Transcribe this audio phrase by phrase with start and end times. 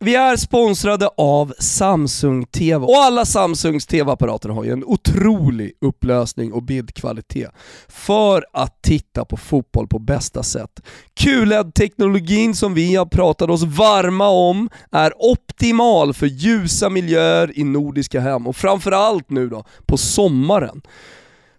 [0.00, 6.52] Vi är sponsrade av Samsung TV och alla Samsungs TV-apparater har ju en otrolig upplösning
[6.52, 7.50] och bildkvalitet
[7.88, 10.80] för att titta på fotboll på bästa sätt.
[11.14, 18.20] QLED-teknologin som vi har pratat oss varma om är optimal för ljusa miljöer i nordiska
[18.20, 20.82] hem och framförallt nu då på sommaren.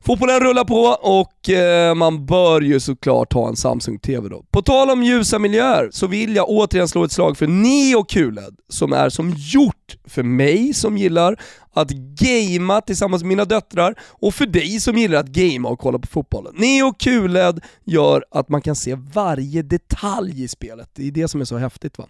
[0.10, 4.44] Fotbollen rullar på och eh, man bör ju såklart ha en Samsung TV då.
[4.52, 8.56] På tal om ljusa miljöer så vill jag återigen slå ett slag för Neo QLED
[8.70, 11.42] som är som gjort för mig som gillar
[11.74, 16.00] att gamea tillsammans med mina döttrar och för dig som gillar att gamea och kolla
[16.00, 16.54] på fotbollen.
[16.58, 21.42] Neo QLED gör att man kan se varje detalj i spelet, det är det som
[21.42, 22.06] är så häftigt va.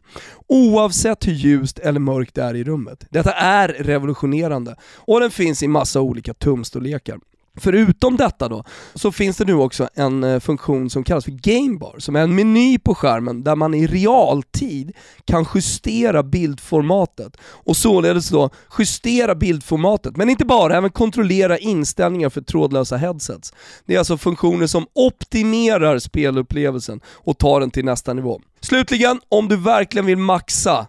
[0.48, 3.06] Oavsett hur ljust eller mörkt det är i rummet.
[3.10, 7.20] Detta är revolutionerande och den finns i massa olika tumstorlekar.
[7.60, 8.64] Förutom detta då,
[8.94, 12.36] så finns det nu också en eh, funktion som kallas för Gamebar, som är en
[12.36, 14.92] meny på skärmen där man i realtid
[15.26, 22.42] kan justera bildformatet och således då justera bildformatet, men inte bara, även kontrollera inställningar för
[22.42, 23.54] trådlösa headsets.
[23.86, 28.42] Det är alltså funktioner som optimerar spelupplevelsen och tar den till nästa nivå.
[28.62, 30.88] Slutligen, om du verkligen vill maxa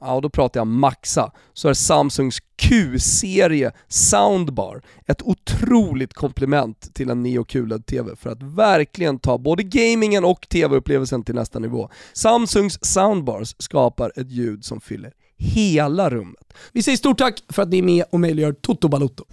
[0.00, 7.10] ja och då pratar jag maxa, så är Samsungs Q-serie Soundbar ett otroligt komplement till
[7.10, 11.90] en Neo QLED-TV för att verkligen ta både gamingen och TV-upplevelsen till nästa nivå.
[12.12, 16.54] Samsungs Soundbars skapar ett ljud som fyller hela rummet.
[16.72, 19.24] Vi säger stort tack för att ni är med och möjliggör Toto Balotto.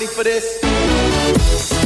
[0.00, 1.79] Ready for this?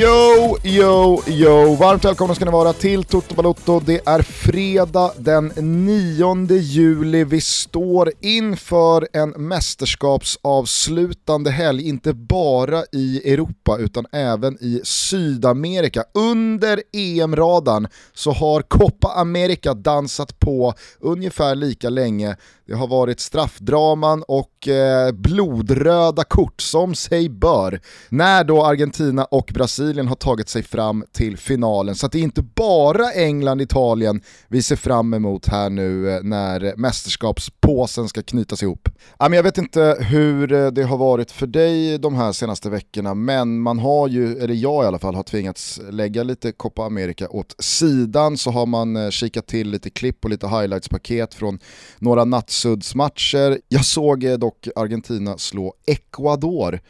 [0.00, 1.74] Yo, yo, yo!
[1.74, 3.80] Varmt välkomna ska ni vara till Toto Balotto.
[3.80, 5.52] Det är fredag den
[5.86, 7.24] 9 juli.
[7.24, 16.04] Vi står inför en mästerskapsavslutande helg, inte bara i Europa utan även i Sydamerika.
[16.14, 22.36] Under EM-radarn så har Copa America dansat på ungefär lika länge.
[22.66, 27.80] Det har varit straffdraman och eh, blodröda kort som sig bör.
[28.08, 31.94] När då Argentina och Brasilien har tagit sig fram till finalen.
[31.94, 36.76] Så det är inte bara England, Italien vi ser fram emot här nu eh, när
[36.76, 38.88] mästerskapspåsen ska knytas ihop.
[39.18, 43.60] Jag vet inte hur eh, det har varit för dig de här senaste veckorna, men
[43.60, 47.54] man har ju, eller jag i alla fall, har tvingats lägga lite Copa America åt
[47.58, 51.58] sidan, så har man eh, kikat till lite klipp och lite highlights-paket från
[51.98, 53.60] några nattsuddsmatcher.
[53.68, 56.80] Jag såg dock Argentina slå Ecuador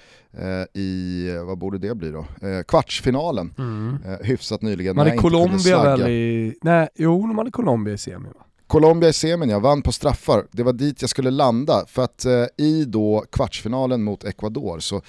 [0.74, 2.18] i, vad borde det bli då?
[2.18, 3.98] Eh, kvartsfinalen, Mm.
[4.06, 4.96] eh, hyfsat nyligen.
[4.96, 6.54] Man är Colombia väl i...
[6.62, 8.44] Nej, jo, man är Colombia i semi va?
[8.66, 10.46] Colombia i semin, jag vann på straffar.
[10.50, 11.84] Det var dit jag skulle landa.
[11.86, 15.02] För att eh, i då kvartsfinalen mot Ecuador så,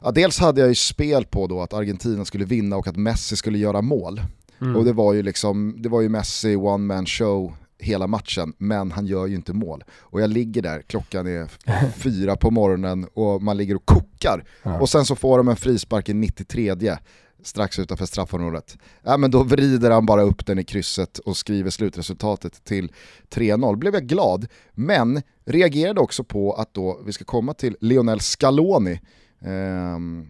[0.00, 3.36] ja, dels hade jag ju spel på då att Argentina skulle vinna och att Messi
[3.36, 4.20] skulle göra mål.
[4.60, 4.76] Mm.
[4.76, 8.92] Och det var ju liksom, det var ju Messi one man show hela matchen, men
[8.92, 9.84] han gör ju inte mål.
[9.90, 11.48] Och jag ligger där, klockan är
[11.96, 14.44] fyra på morgonen och man ligger och kokar.
[14.62, 14.80] Ja.
[14.80, 16.96] Och sen så får de en frispark i 93
[17.42, 18.78] strax utanför straffområdet.
[19.02, 22.92] Ja men då vrider han bara upp den i krysset och skriver slutresultatet till
[23.30, 23.76] 3-0.
[23.76, 29.00] Blev jag glad, men reagerade också på att då vi ska komma till Lionel Scaloni.
[29.40, 30.28] Ehm,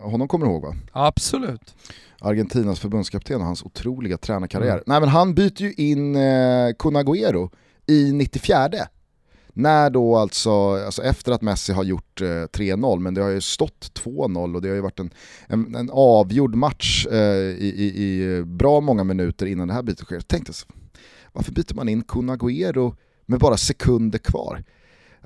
[0.00, 0.76] honom kommer du ihåg va?
[0.92, 1.74] Absolut.
[2.20, 4.82] Argentinas förbundskapten och hans otroliga tränarkarriär.
[4.86, 7.50] Nej men han byter ju in eh, Kun Agüero
[7.86, 8.68] i 94
[9.52, 10.50] när då alltså,
[10.84, 14.62] alltså efter att Messi har gjort eh, 3-0, men det har ju stått 2-0 och
[14.62, 15.10] det har ju varit en,
[15.46, 20.04] en, en avgjord match eh, i, i, i bra många minuter innan det här bytet
[20.04, 20.14] sker.
[20.14, 20.66] Jag tänkte, så,
[21.32, 24.64] varför byter man in Kun Agüero med bara sekunder kvar?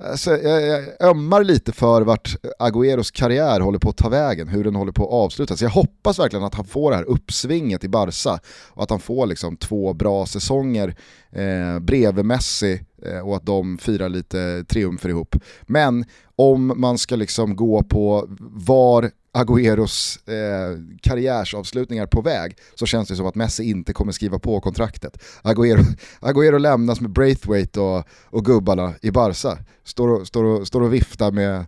[0.03, 4.65] Alltså, jag, jag ömmar lite för vart Agüeros karriär håller på att ta vägen, hur
[4.65, 5.63] den håller på att avslutas.
[5.63, 8.39] Jag hoppas verkligen att han får det här uppsvinget i Barca
[8.69, 10.97] och att han får liksom två bra säsonger
[11.33, 15.37] eh, bredvid Messi eh, och att de firar lite triumfer ihop.
[15.63, 16.05] Men
[16.37, 23.17] om man ska liksom gå på var Agüeros eh, karriärsavslutningar på väg så känns det
[23.17, 25.23] som att Messi inte kommer skriva på kontraktet.
[25.43, 25.85] Agüero,
[26.21, 29.59] Agüero lämnas med Braithwaite och, och gubbarna i Barca.
[29.85, 31.67] Står och, står och, står och viftar med,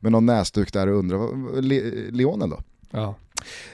[0.00, 2.60] med någon näsduk där och undrar, Le, Leonen då?
[2.90, 3.14] Ja.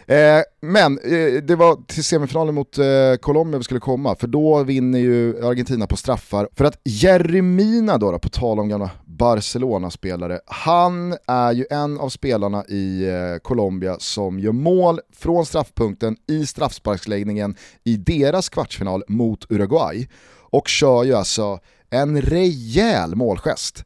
[0.07, 2.85] Eh, men eh, det var till semifinalen mot eh,
[3.21, 6.49] Colombia vi skulle komma, för då vinner ju Argentina på straffar.
[6.53, 12.09] För att Jeremina då, då på tal om gamla Barcelona-spelare, han är ju en av
[12.09, 19.51] spelarna i eh, Colombia som gör mål från straffpunkten i straffsparksläggningen i deras kvartsfinal mot
[19.51, 20.09] Uruguay.
[20.51, 21.59] Och kör ju alltså
[21.91, 23.85] en rejäl målgest.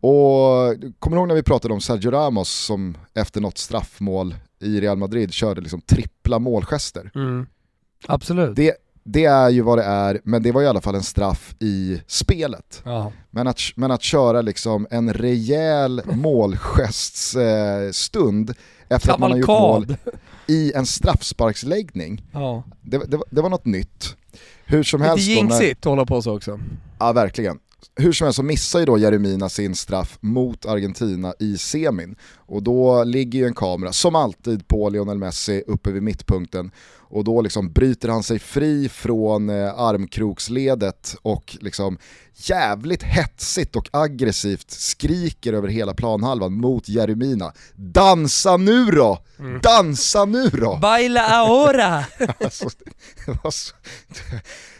[0.00, 4.80] Och kommer du ihåg när vi pratade om Sergio Ramos som efter något straffmål i
[4.80, 7.10] Real Madrid körde liksom trippla målgester?
[7.14, 7.46] Mm.
[8.06, 8.56] Absolut.
[8.56, 8.72] Det,
[9.04, 12.00] det är ju vad det är, men det var i alla fall en straff i
[12.06, 12.82] spelet.
[13.30, 16.02] Men att, men att köra liksom en rejäl
[17.16, 18.54] målgestsstund
[18.88, 19.96] efter att man har gjort mål Kavalkad.
[20.46, 22.62] i en straffsparksläggning, Ja.
[22.82, 24.16] det, det, det var något nytt.
[24.66, 26.60] Hur som Lite helst när- jinxigt att hålla på så också.
[26.98, 27.58] Ja verkligen.
[27.96, 32.16] Hur som helst så missar ju då Jeremina sin straff mot Argentina i semin.
[32.46, 36.70] Och då ligger ju en kamera, som alltid, på Lionel Messi uppe vid mittpunkten.
[37.08, 41.98] Och då liksom bryter han sig fri från eh, armkroksledet och liksom
[42.36, 47.52] jävligt hetsigt och aggressivt skriker över hela planhalvan mot Jeremina.
[47.74, 49.18] Dansa nu då!
[49.62, 50.76] Dansa nu då!
[50.82, 52.04] Baila ahora!
[53.44, 53.74] Alltså,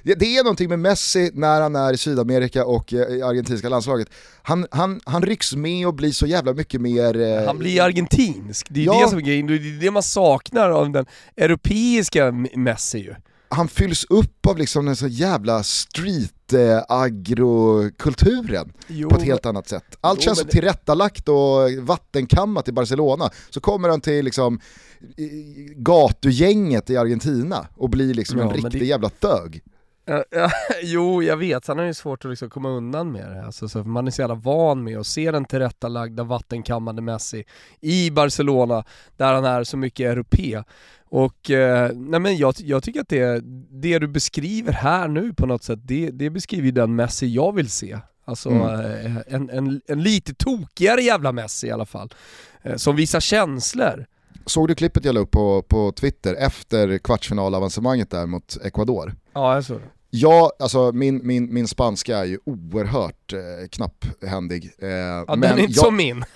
[0.02, 3.68] det, det är någonting med Messi när han är i Sydamerika och eh, i argentinska
[3.68, 4.08] landslaget.
[4.42, 7.20] Han, han, han rycks med och blir så jävla mycket mer...
[7.20, 9.00] eh, Han blir argentinsk, det är Ja.
[9.02, 11.06] det som är grejen, det är det man saknar av den
[11.36, 13.14] europeiska Messi ju.
[13.48, 19.46] han fylls upp av liksom den så jävla street eh, agrokulturen Jo, på ett helt
[19.46, 19.84] annat sätt.
[20.00, 23.30] Allt Jo, känns så tillrättalagt och vattenkammat i Barcelona.
[23.50, 24.60] Så kommer han till liksom
[25.16, 29.62] i- gatugänget i Argentina och blir liksom Ja, en riktig det- jävla thög.
[30.08, 30.50] Ja, ja,
[30.82, 31.66] jo, jag vet.
[31.66, 33.44] Han har ju svårt att liksom komma undan med det.
[33.46, 37.44] Alltså, så man är så jävla van med att se den tillrättalagda vattenkammande Messi
[37.80, 38.84] i Barcelona,
[39.16, 40.64] där han är så mycket europe.
[41.08, 43.40] Och eh, nej men jag, jag tycker att det,
[43.82, 47.54] det du beskriver här nu på något sätt, det, det beskriver ju den Messi jag
[47.54, 47.98] vill se.
[48.24, 48.62] Alltså Mm.
[49.16, 52.14] eh, en, en, en lite tokigare jävla Messi i alla fall.
[52.62, 54.06] Eh, som visar känslor.
[54.46, 59.14] Såg du klippet jag la upp på, på Twitter efter kvartsfinalavancemanget där mot Ecuador?
[59.32, 59.88] Ja, jag såg det.
[60.18, 64.70] Ja, alltså min, min, min spanska är ju oerhört eh, knapphändig.
[64.78, 66.24] Eh, Ja, men den är inte jag, som min.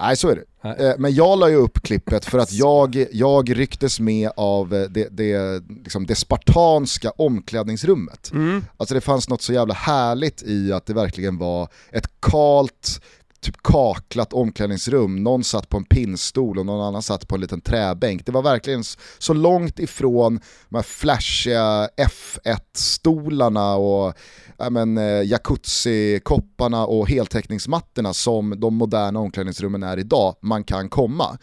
[0.00, 0.88] Nej så är det.
[0.88, 4.80] Eh, men jag la ju upp klippet för att jag, jag rycktes med av eh,
[4.88, 8.30] det, det, liksom det spartanska omklädningsrummet.
[8.32, 8.64] Mm.
[8.76, 13.00] Alltså det fanns något så jävla härligt i att det verkligen var ett kalt,
[13.40, 15.22] typ kaklat omklädningsrum.
[15.22, 18.26] Någon satt på en pinnstol och någon annan satt på en liten träbänk.
[18.26, 18.84] Det var verkligen
[19.18, 24.14] så långt ifrån de här flashiga F1-stolarna och
[24.58, 31.38] ja, men, eh, jacuzzi-kopparna och heltäckningsmattorna som de moderna omklädningsrummen är idag man kan komma.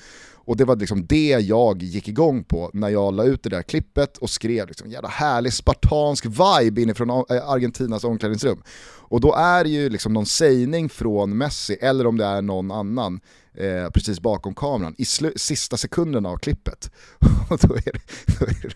[0.45, 3.61] Och det var liksom det jag gick igång på när jag la ut det där
[3.61, 8.63] klippet och skrev liksom jävla härlig spartansk vibe inifrån eh, Argentinas omklädningsrum.
[9.07, 12.71] Och då är det ju liksom någon sägning från Messi, eller om det är någon
[12.71, 13.19] annan,
[13.57, 15.05] eh, precis bakom kameran, i
[15.35, 16.91] sista sekunderna av klippet.
[17.49, 17.99] Och då är det,
[18.39, 18.75] då är det,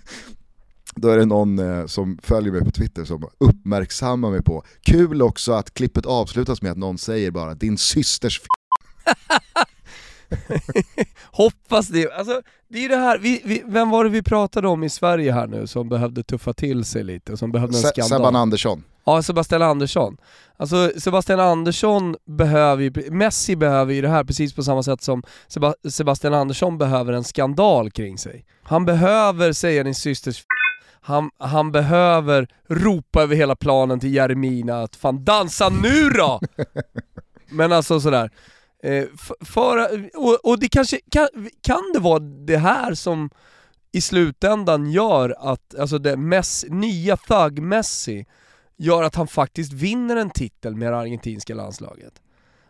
[0.96, 5.22] då är det någon eh, som följer mig på Twitter som uppmärksammar mig på, kul
[5.22, 9.16] också att klippet avslutas med att någon säger bara din systers f-
[11.32, 12.12] Hoppas det.
[12.12, 15.32] Alltså, det är det här, vi, vi, vem var det vi pratade om i Sverige
[15.32, 18.10] här nu som behövde tuffa till sig lite, som behövde en Se- skandal?
[18.20, 18.84] Sebban Andersson.
[19.06, 20.18] Ja, Sebastian Andersson.
[20.58, 25.24] Alltså Sebastian Andersson behöver ju, Messi behöver ju det här precis på samma sätt som
[25.48, 28.46] Seba, Sebastian Andersson behöver en skandal kring sig.
[28.64, 30.44] Han behöver säga din systers
[31.02, 36.40] han, han behöver ropa över hela planen till Jeremina att fan dansa nu då!
[37.50, 38.32] Men alltså sådär.
[38.84, 39.06] Eh,
[39.42, 41.28] för, och, och det kanske, kan,
[41.62, 43.30] kan det vara det här som
[43.92, 48.26] i slutändan gör att, alltså det mess, nya thug-Messi
[48.78, 52.14] gör att han faktiskt vinner en titel med det argentinska landslaget.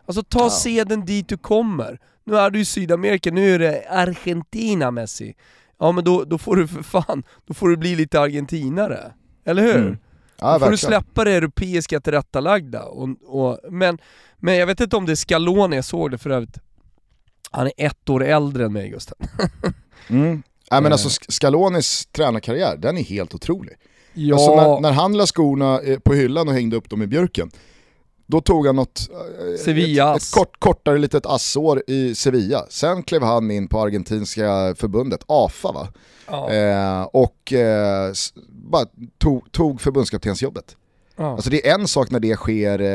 [0.06, 0.50] Alltså ta Ja.
[0.50, 1.98] seden dit du kommer.
[2.24, 5.34] Nu är du i Sydamerika, nu är det Argentina Messi.
[5.78, 9.12] Ja men då, då får du för fan, då får du bli lite argentinare.
[9.44, 9.76] Eller hur?
[9.76, 9.96] Mm.
[10.40, 12.82] Ja, Då får du släppa det europeiska tillrättalagda.
[12.84, 13.98] Och, och, men,
[14.36, 16.58] men jag vet inte om det är Scaloni, jag såg det för övrigt.
[17.50, 19.16] Han är ett år äldre än mig Gusten.
[20.08, 20.42] Mm.
[20.70, 20.92] Nej, men Eh.
[20.92, 23.74] alltså Sk- Scalonis tränarkarriär, den är helt otrolig.
[24.14, 27.06] Ja, Alltså när, när han la skorna eh, på hyllan och hängde upp dem i
[27.06, 27.50] björken,
[28.26, 32.66] då tog han något, eh, Sevilla ett, ett kort, kortare litet assår i Sevilla.
[32.70, 35.88] Sen klev han in på argentinska förbundet, AFA va?
[36.30, 36.50] Ja.
[36.50, 38.12] Eh, och eh,
[38.48, 38.86] bara
[39.18, 40.76] tog, tog förbundskaptensjobbet.
[41.16, 41.32] Ja.
[41.32, 42.88] Alltså det är en sak när det sker, eh,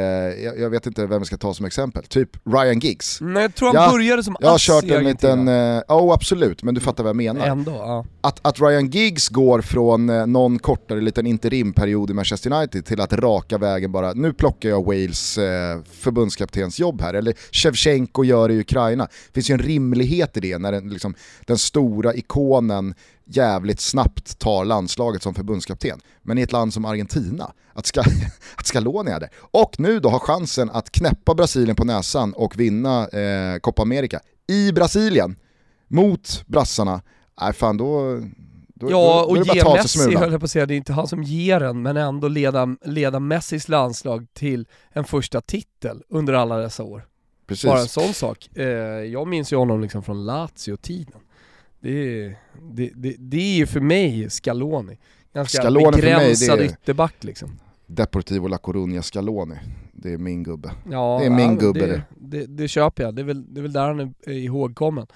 [0.43, 3.21] jag, jag vet inte vem vi ska ta som exempel, typ Ryan Giggs.
[3.21, 6.63] Nej, jag tror han Ja, började som Jag har kört en liten, ja oh, absolut,
[6.63, 7.47] men du fattar vad jag menar.
[7.47, 8.05] Ändå, ja.
[8.21, 13.01] Att, att Ryan Giggs går från eh, någon kortare liten interimperiod i Manchester United till
[13.01, 18.47] att raka vägen bara, nu plockar jag Wales eh, förbundskaptens jobb här, eller Shevchenko gör
[18.47, 19.03] det i Ukraina.
[19.03, 21.13] Det finns ju en rimlighet i det när den, liksom,
[21.45, 22.93] den stora ikonen
[23.25, 25.99] jävligt snabbt tar landslaget som förbundskapten.
[26.21, 28.01] Men i ett land som Argentina, att, ska,
[28.55, 29.29] att Scaloni är det.
[29.37, 34.19] Och nu då har chansen att knäppa Brasilien på näsan och vinna eh, Copa America
[34.47, 35.35] i Brasilien
[35.87, 37.01] mot brassarna.
[37.41, 38.19] Nej fan då,
[38.67, 40.93] då, Ja, då, då och ge Messi, höll jag på att säga, det är inte
[40.93, 46.33] han som ger den, men ändå leda, leda Messis landslag till en första titel under
[46.33, 47.05] alla dessa år.
[47.47, 47.65] Precis.
[47.65, 48.49] Bara en sån sak.
[48.57, 51.21] Eh, jag minns ju honom liksom från Lazio-tiden.
[51.85, 52.35] Det, är-
[52.71, 54.97] det, det, det är ju för mig Scaloni.
[55.33, 57.59] Ganska Scaloni för mig, begränsad ytterback liksom.
[57.87, 59.55] Deportivo La Coruña Scaloni,
[59.93, 60.71] det är min gubbe.
[60.91, 62.01] Ja, Det är min ja, gubbe det,
[62.37, 62.45] det.
[62.45, 62.67] det.
[62.67, 65.07] Köper jag, det är väl, det är väl där han är ihågkommen.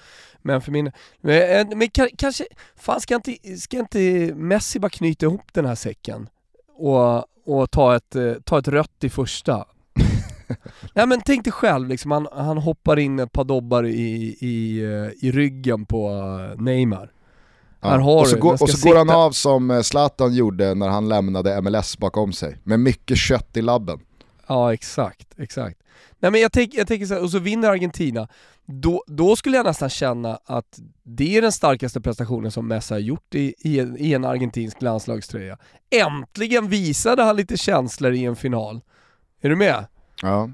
[0.42, 0.90] Men för min...
[1.20, 2.44] Men, men ka- kanske,
[2.76, 3.98] fan ska inte, ska inte
[4.34, 6.28] Messi bara knyta ihop den här säcken?
[6.76, 9.64] Och, och ta, ett, eh, ta ett rött i första?
[10.94, 14.82] Nej men tänk dig själv liksom, han, han hoppar in ett par dobbar i, i,
[14.84, 17.12] eh, i ryggen på eh, Neymar.
[17.80, 21.08] Har och så, går, och så går han av som eh, Zlatan gjorde när han
[21.08, 24.00] lämnade MLS bakom sig, med mycket kött i labben.
[24.46, 25.78] Ja exakt, exakt.
[26.18, 28.28] Nej men jag, tänk, jag tänker så här, och så vinner Argentina,
[28.66, 32.98] då, då skulle jag nästan känna att det är den starkaste prestationen som Messi har
[32.98, 35.58] gjort i, i, en, i en argentinsk landslagströja.
[35.90, 38.80] Äntligen visade han lite känslor i en final.
[39.40, 39.86] Är du med?
[40.22, 40.50] Ja,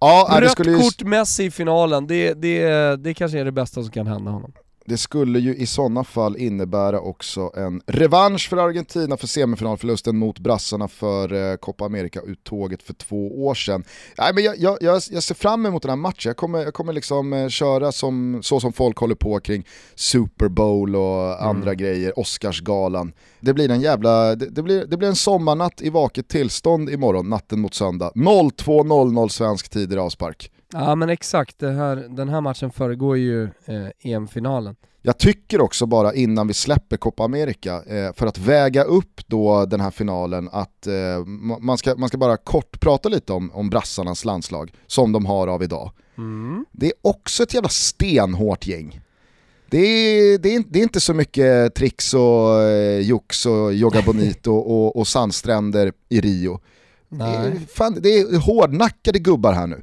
[0.00, 3.82] ja det, Rött skulle kort Messi i finalen, det, det, det kanske är det bästa
[3.82, 4.52] som kan hända honom.
[4.88, 10.38] Det skulle ju i sådana fall innebära också en revansch för Argentina för semifinalförlusten mot
[10.38, 13.84] brassarna för eh, Copa America-uttåget för två år sedan.
[14.18, 16.92] Nej, men jag, jag, jag, ser fram emot den här matchen, jag kommer, jag kommer
[16.92, 22.18] liksom eh, köra som, så som folk håller på kring Super Bowl och andra grejer,
[22.18, 23.12] Oscarsgalan.
[23.40, 27.28] Det blir en jävla, det, det, blir, det blir en sommarnatt i vaket tillstånd imorgon,
[27.28, 28.12] natten mot söndag.
[28.14, 30.50] 02.00 svensk tid i avspark.
[30.72, 34.76] Ja men exakt, här, den här matchen föregår ju eh, EM-finalen.
[35.02, 39.64] Jag tycker också bara innan vi släpper Copa America, eh, för att väga upp då
[39.66, 43.50] den här finalen, att eh, ma- man, ska, man ska bara kort prata lite om,
[43.52, 45.90] om brassarnas landslag, som de har av idag.
[46.72, 49.00] Det är också ett jävla stenhårt gäng.
[49.70, 53.72] Det är, det är, inte- det är inte så mycket tricks och eh, jox och
[53.72, 56.60] yoga bonito och, och sandstränder i Rio.
[57.08, 57.60] Det är, Nej.
[57.74, 59.82] fan, det är hårdnackade gubbar här nu.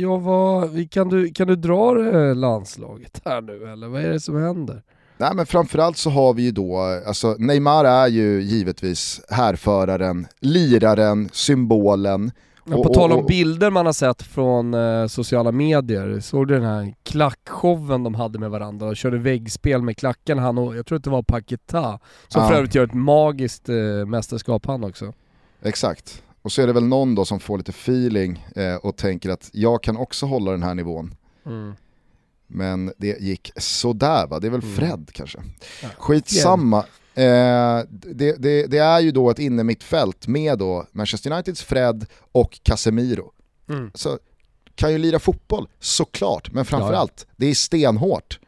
[0.00, 4.20] Jag var, kan, du, kan du dra det landslaget här nu eller vad är det
[4.20, 4.82] som händer?
[5.18, 11.28] Nej men framförallt så har vi ju då, alltså Neymar är ju givetvis härföraren, liraren,
[11.32, 12.30] symbolen.
[12.66, 16.48] Och- på tal om och- och- bilder man har sett från eh, sociala medier, såg
[16.48, 18.86] du den här klackshowen de hade med varandra?
[18.86, 22.48] De körde väggspel med klacken han och, jag tror att det var Paketa, som Ja.
[22.48, 23.74] för övrigt gör ett magiskt eh,
[24.06, 25.12] mästerskap han också.
[25.62, 26.22] Exakt.
[26.44, 29.50] Och så är det väl någon då som får lite feeling eh, och tänker att
[29.52, 31.14] jag kan också hålla den här nivån.
[32.46, 34.76] Men det gick sådär va, det är väl Mm.
[34.76, 35.38] Fred kanske.
[35.82, 35.88] Ja.
[35.98, 36.78] Skitsamma.
[37.14, 42.06] Eh, det, det, det är ju då ett inne mittfält med då Manchester Uniteds Fred
[42.32, 43.32] och Casemiro.
[43.68, 43.90] Mm.
[43.94, 44.18] Så
[44.74, 48.40] kan ju lira fotboll, såklart, men framförallt, det är stenhårt.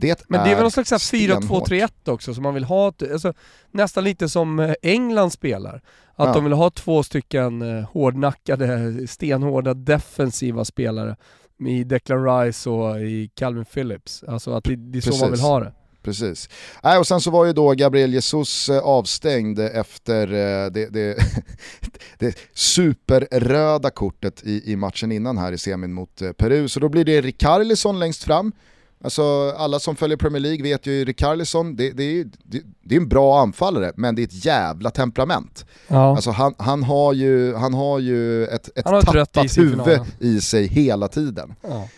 [0.00, 1.68] Det Men det är väl någon slags så här stenhårt.
[1.68, 3.32] 4-2-3-1 också, som man vill ha, alltså,
[3.70, 5.82] nästan lite som eh, England spelar.
[6.16, 6.32] Att Ja.
[6.34, 11.16] de vill ha två stycken eh, hårdnackade, stenhårda defensiva spelare
[11.66, 14.24] i Declan Rice och i Calvin Phillips.
[14.28, 15.42] Alltså att det, det är så man vill Precis.
[15.42, 15.72] ha det.
[16.02, 16.48] Precis.
[16.82, 20.26] Nej, och sen så var ju då Gabriel Jesus eh, avstängd efter
[20.70, 21.16] det, det,
[22.18, 26.68] det superröda kortet i, i matchen innan här i semin mot Peru.
[26.68, 28.52] Så då blir det Rikarlison längst fram.
[29.04, 33.00] Alltså alla som följer Premier League vet ju Rikarlison, det, det, är- det, det är
[33.00, 35.64] en bra anfallare men det är ett jävla temperament.
[35.88, 36.14] Ja.
[36.16, 40.66] Alltså han, han har ju, han har ju ett, ett tappat i huvud i sig
[40.66, 41.54] hela tiden.
[41.62, 41.88] ja.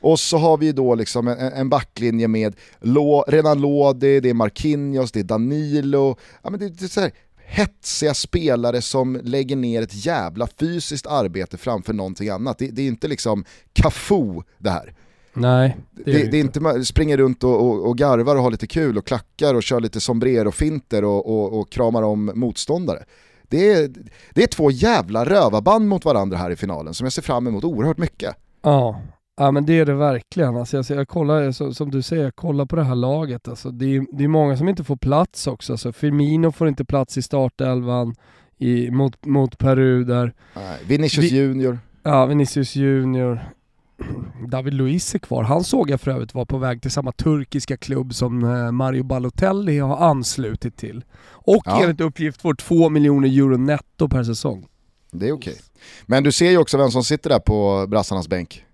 [0.00, 2.54] Och så har vi då liksom en, en backlinje med
[3.26, 6.16] Renan Lodi, det är Marquinhos, det är Danilo.
[6.42, 7.10] Ja, men det, det är så här,
[7.46, 12.58] hetsiga spelare som lägger ner ett jävla fysiskt arbete framför någonting annat.
[12.58, 14.94] Det, det är inte liksom Cafu det här.
[15.36, 18.66] Nej, Det, det, är inte man springer runt och, och, och garvar och har lite
[18.66, 22.98] kul och klackar och kör lite sombrero-finter och, och, och kramar om motståndare.
[23.48, 23.90] Det är,
[24.34, 27.64] det är två jävla rövarband mot varandra här i finalen som jag ser fram emot
[27.64, 28.34] oerhört mycket.
[28.62, 29.00] Ja.
[29.36, 30.56] ja, men det är det verkligen.
[30.56, 33.48] Alltså, jag, jag kollar, som, som du säger, jag kollar på det här laget.
[33.48, 35.72] Alltså, det, är, det är många som inte får plats också.
[35.72, 38.14] Alltså, Firmino får inte plats i startelvan.
[38.58, 40.32] i, mot, mot Peru där.
[40.56, 41.78] Nej, Vinicius Vi- Junior.
[42.02, 43.40] Ja, Vinicius Junior.
[44.48, 45.42] David Luiz är kvar.
[45.42, 49.02] Han såg jag för övrigt var på väg till samma turkiska klubb som eh, Mario
[49.02, 51.04] Balotelli har anslutit till.
[51.30, 51.82] Och Ja.
[51.82, 54.66] enligt uppgift får 2 miljoner euro netto per säsong.
[55.10, 55.56] Det är okej.
[56.06, 58.64] Men du ser ju också vem som sitter där på brassarnas bänk.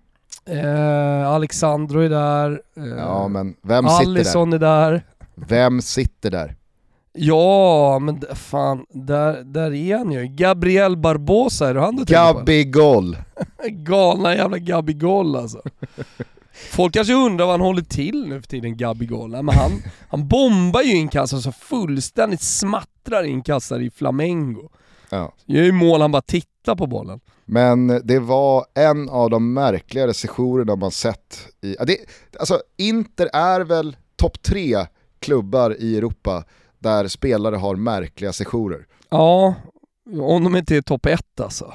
[0.45, 2.61] Eh, Alexandro är där.
[2.77, 4.11] Eh, Ja men vem sitter där?
[4.11, 5.05] Alisson är där.
[5.35, 6.55] Vem sitter där?
[7.15, 10.27] Ja, men fan, där, där är han ju.
[10.27, 12.03] Gabriel Barbosa, är det han du?
[12.03, 13.17] Gabigol.
[13.69, 15.61] Galna jävla Gabigol alltså.
[16.71, 19.29] Folk kanske undrar vad han håller till nu för tiden, Gabigol.
[19.29, 19.71] Nej, men han,
[20.09, 24.69] han bombar ju inkast, alltså fullständigt smattrar inkastare i Flamengo.
[25.09, 25.33] Ja.
[25.45, 27.19] Gör ju mål, han bara tittar på bollen.
[27.45, 31.47] Men det var en av de märkligare sessionerna man sett.
[31.61, 31.97] I, det,
[32.39, 34.85] alltså Inter är väl topp tre
[35.19, 36.43] klubbar i Europa
[36.83, 38.85] där spelare har märkliga sessioner.
[39.09, 39.55] Ja,
[40.19, 41.73] om de inte är topp ett alltså.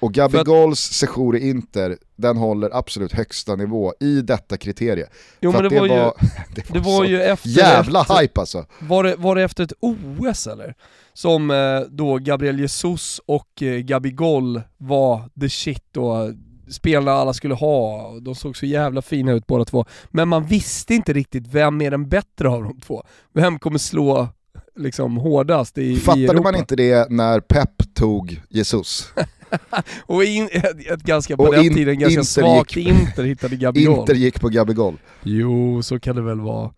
[0.00, 5.06] Och Gabigols session i Inter, den håller absolut högsta nivå i detta kriterie.
[5.40, 6.10] Jo För men att det var, ju,
[6.54, 7.48] det det var ju efter...
[7.48, 8.66] jävla efter, hype alltså.
[8.80, 10.74] Var det, var det efter ett OS eller?
[11.12, 16.30] Som eh, då Gabriel Jesus och eh, Gabigol var the shit och
[16.68, 18.10] spelarna alla skulle ha.
[18.20, 19.84] De såg så jävla fina ut båda två.
[20.10, 23.02] Men man visste inte riktigt vem är den bättre av de två.
[23.34, 24.28] Vem kommer slå
[24.76, 26.42] liksom hårdast i, i Fattade Europa?
[26.42, 29.12] man inte det när Pep tog Jesus?
[30.06, 33.22] Och in, ett, ett ganska, på Och den in- tiden ganska Inter svagt gick- Inter
[33.24, 33.98] hittade Gabigol.
[34.00, 34.94] Inter gick på Gabigol.
[35.22, 36.70] Jo, så kan det väl vara.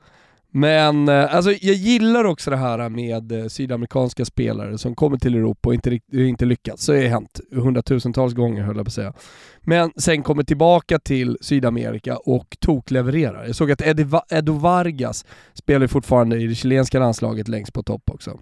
[0.56, 5.34] Men eh, alltså, jag gillar också det här med eh, sydamerikanska spelare som kommer till
[5.34, 6.84] Europa och inte, inte lyckats.
[6.84, 9.12] Så har hänt hundratusentals gånger höll jag på att säga.
[9.60, 13.46] Men sen kommer tillbaka till Sydamerika och toklevererar.
[13.46, 13.82] Jag såg att
[14.30, 18.38] Edo Vargas spelar fortfarande i det chilenska landslaget längst på topp också.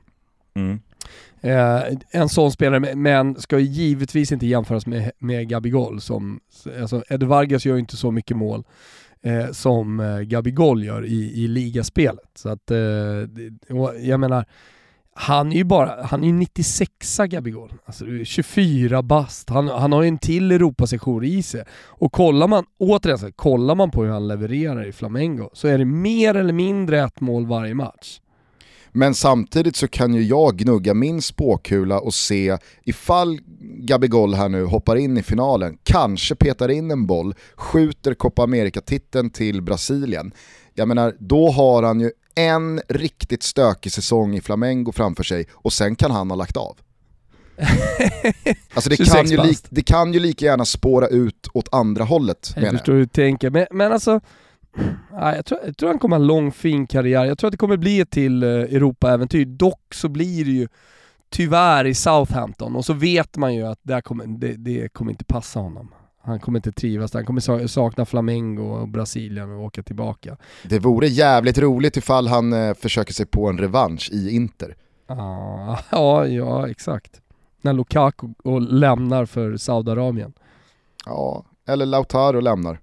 [1.40, 6.40] Eh, en sån spelare, men ska ju givetvis inte jämföras med, med Gabigol som,
[6.80, 8.64] alltså Edu Vargas gör ju inte så mycket mål
[9.22, 12.30] eh, som eh, Gabigol gör i, i ligaspelet.
[12.34, 14.44] Så att, eh, och jag menar,
[15.14, 19.50] han är ju bara, han är 96a Gabigol, alltså 24 bast.
[19.50, 21.64] Han, han har ju en till Europasession i sig.
[21.86, 25.68] Och kollar man, återigen, så här, kollar man på hur han levererar i Flamengo så
[25.68, 28.20] är det mer eller mindre ett mål varje match.
[28.92, 34.64] Men samtidigt så kan ju jag gnugga min spåkula och se ifall Gabigol här nu
[34.64, 40.32] hoppar in i finalen, kanske petar in en boll, skjuter Copa America-titeln till Brasilien.
[40.74, 45.72] Jag menar, då har han ju en riktigt stökig säsong i Flamengo framför sig och
[45.72, 46.76] sen kan han ha lagt av.
[48.74, 52.04] Alltså det 26 kan, ju li- det kan ju lika gärna spåra ut åt andra
[52.04, 54.20] hållet Jag menar förstår hur du tänker, men, men alltså
[55.10, 57.24] jag, tror, jag tror han kommer ha en lång fin karriär.
[57.24, 59.44] Jag tror att det kommer bli ett till eh, Europa-äventyr.
[59.44, 60.68] Dock så blir det ju
[61.30, 65.24] tyvärr i Southampton och så vet man ju att där kommer, det, det kommer inte
[65.24, 65.94] passa honom.
[66.24, 67.14] Han kommer inte trivas.
[67.14, 70.36] Han kommer sa- sakna Flamengo och Brasilien och åka tillbaka.
[70.64, 74.76] Det vore jävligt roligt ifall han eh, försöker sig på en revansch i Inter.
[75.06, 77.20] Ah, ja, ja, exakt.
[77.60, 80.32] När Lukaku och lämnar för Saudiarabien.
[81.06, 82.78] Ja, eller Lautaro lämnar.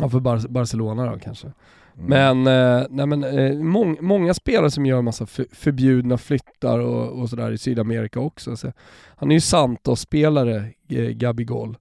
[0.00, 1.52] Ja, för Bar- Barcelona då kanske.
[1.98, 2.42] Mm.
[2.42, 2.46] Men,
[2.80, 7.30] eh, nej men eh, mång, många spelare som gör massa för, förbjudna flyttar och, och
[7.30, 8.56] sådär i Sydamerika också.
[8.56, 8.72] Så
[9.16, 10.56] han är ju Santos-spelare,
[10.88, 11.76] eh, Gabigol.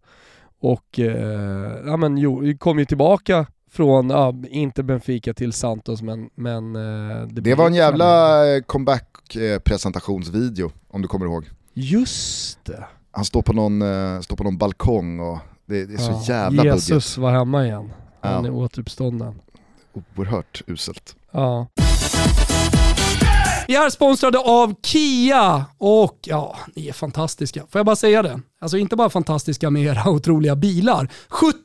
[0.60, 6.30] Och eh, ja, men, jo, kom ju tillbaka från, ja, inte Benfica till Santos men...
[6.36, 11.50] men eh, Det var en jävla eh, comeback-presentationsvideo om du kommer ihåg.
[11.74, 12.86] Just det!
[13.12, 16.24] Han står på någon, eh, står på någon balkong och det, det är så Ja,
[16.36, 17.92] jävla Jesus var hemma igen.
[18.22, 19.42] Han är återuppstånden.
[20.16, 21.16] Oerhört uselt.
[21.32, 21.68] Ja.
[23.68, 27.60] Vi är sponsrade av Kia och ja, ni är fantastiska.
[27.70, 28.42] Får jag bara säga det?
[28.62, 31.12] Alltså inte bara fantastiska med era otroliga bilar.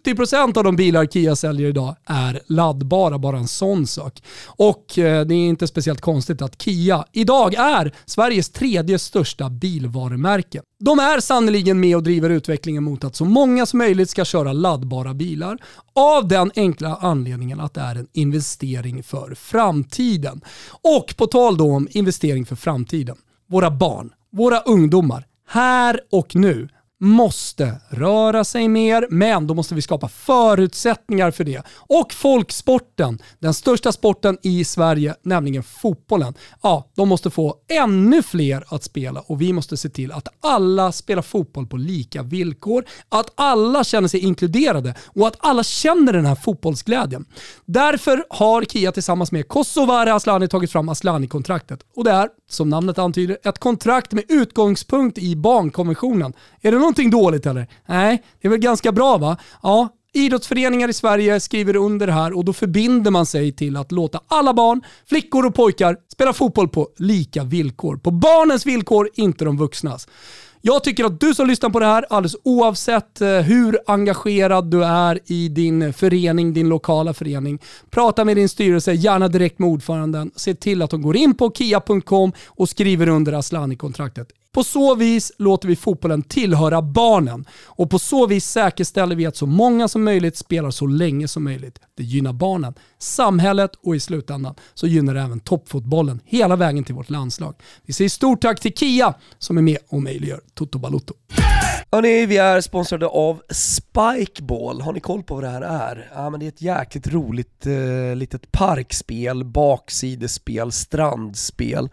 [0.05, 4.23] 70% av de bilar Kia säljer idag är laddbara, bara en sån sak.
[4.47, 10.63] Och eh, det är inte speciellt konstigt att Kia idag är Sveriges tredje största bilvarumärke.
[10.79, 14.53] De är sannoliken med och driver utvecklingen mot att så många som möjligt ska köra
[14.53, 15.59] laddbara bilar
[15.95, 20.41] av den enkla anledningen att det är en investering för framtiden.
[20.69, 23.17] Och på tal då om investering för framtiden.
[23.49, 26.69] Våra barn, våra ungdomar, här och nu
[27.01, 31.63] måste röra sig mer, men då måste vi skapa förutsättningar för det.
[31.77, 38.65] Och folksporten, den största sporten i Sverige, nämligen fotbollen, ja, de måste få ännu fler
[38.69, 43.31] att spela och vi måste se till att alla spelar fotboll på lika villkor, att
[43.35, 47.25] alla känner sig inkluderade och att alla känner den här fotbollsglädjen.
[47.65, 52.99] Därför har Kia tillsammans med Kosovare Aslani tagit fram Aslani-kontraktet och det är, som namnet
[52.99, 56.33] antyder, ett kontrakt med utgångspunkt i barnkonventionen.
[56.63, 57.66] Är det någonting dåligt eller?
[57.87, 59.37] Nej, det är väl ganska bra va?
[59.62, 64.20] Ja, idrottsföreningar i Sverige skriver under här och då förbinder man sig till att låta
[64.29, 67.96] alla barn, flickor och pojkar spela fotboll på lika villkor.
[67.96, 70.09] På barnens villkor, inte de vuxnas.
[70.61, 74.85] Jag tycker att du som lyssnar på det här, alldeles oavsett eh, hur engagerad du
[74.85, 77.59] är i din förening, din lokala förening,
[77.90, 80.31] prata med din styrelse, gärna direkt med ordföranden.
[80.37, 84.29] Se till att de går in på kia.com och skriver under Aslani-kontraktet.
[84.57, 89.37] På så vis låter vi fotbollen tillhöra barnen och på så vis säkerställer vi att
[89.37, 91.79] så många som möjligt spelar så länge som möjligt.
[91.97, 96.95] Det gynnar barnen, samhället och i slutändan så gynnar det även toppfotbollen hela vägen till
[96.95, 97.55] vårt landslag.
[97.83, 101.14] Vi säger stort tack till Kia som är med och möjliggör Toto Balotto.
[101.93, 104.81] Hörni, vi är sponsrade av Spikeball.
[104.81, 106.11] Har ni koll på vad det här är?
[106.15, 111.89] Ja, men det är ett jäkligt roligt eh, litet parkspel, baksidespel, strandspel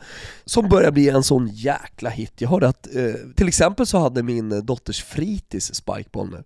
[0.46, 2.34] som börjar bli en sån jäkla hit.
[2.38, 6.43] Jag hörde att eh, till exempel så hade min dotters fritids Spikeball nu.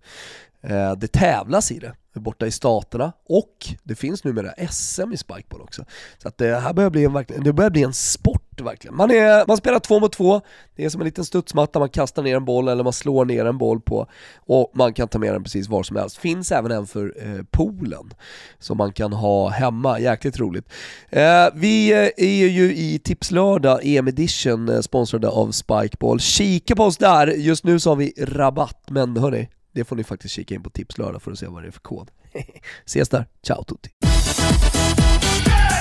[0.62, 5.60] Eh, det tävlas i det borta i staterna och det finns numera SM i spikeball
[5.60, 5.84] också.
[6.18, 8.96] Så att det här börjar bli en, det börjar bli en sport verkligen.
[8.96, 10.40] Man, är, man spelar två mot två,
[10.76, 13.44] det är som en liten studsmatta, man kastar ner en boll eller man slår ner
[13.44, 16.16] en boll på och man kan ta med den precis var som helst.
[16.16, 18.14] Finns även en för eh, poolen
[18.58, 20.72] som man kan ha hemma, jäkligt roligt.
[21.10, 26.20] Eh, vi eh, är ju i Tipslördag EM edition eh, sponsrade av Spikeball.
[26.20, 30.04] Kika på oss där, just nu så har vi rabatt men hörni, det får ni
[30.04, 32.10] faktiskt kika in på Tipslördag för att se vad det är för kod.
[32.86, 34.07] Ses där, ciao tutti!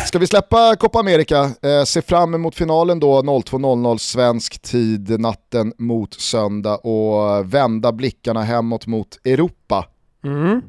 [0.07, 5.73] Ska vi släppa Copa America, eh, se fram emot finalen då 02.00 svensk tid natten
[5.77, 9.85] mot söndag och vända blickarna hemåt mot Europa.
[10.23, 10.61] Mm.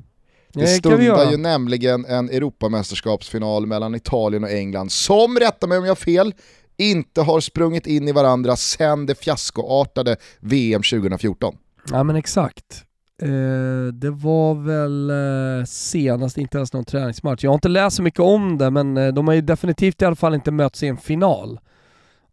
[0.53, 5.91] Det stundar ju nämligen en Europamästerskapsfinal mellan Italien och England som, rätta mig om jag
[5.91, 6.35] har fel,
[6.77, 11.57] inte har sprungit in i varandra sedan det fiaskoartade VM 2014.
[11.91, 12.85] Ja men exakt.
[13.23, 17.45] Eh, det var väl eh, senast inte ens någon träningsmatch.
[17.45, 20.05] Jag har inte läst så mycket om det, men eh, de har ju definitivt i
[20.05, 21.61] alla fall inte mötts i en final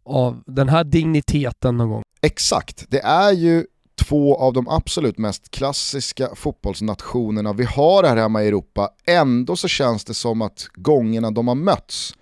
[0.04, 2.02] av den här digniteten någon gång.
[2.22, 8.42] Exakt, det är ju två av de absolut mest klassiska fotbollsnationerna vi har här hemma
[8.42, 8.90] i Europa.
[9.06, 12.14] Ändå så känns det som att gångerna de har mötts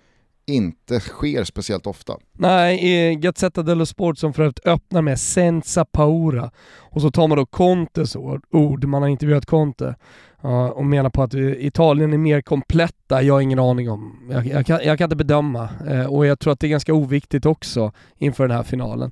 [0.47, 2.17] inte sker speciellt ofta.
[2.33, 7.27] Nej, i Gazzetta dello Sport som för övrigt öppnar med Senza Paura och så tar
[7.27, 8.15] man då Contes
[8.49, 9.95] ord, man har intervjuat Conte
[10.73, 14.27] och menar på att eh, Italien är mer kompletta, jag har ingen aning om.
[14.31, 16.93] Jag, jag, kan, jag kan, inte bedöma eh, och jag tror att det är ganska
[16.93, 19.11] oviktigt också inför den här finalen.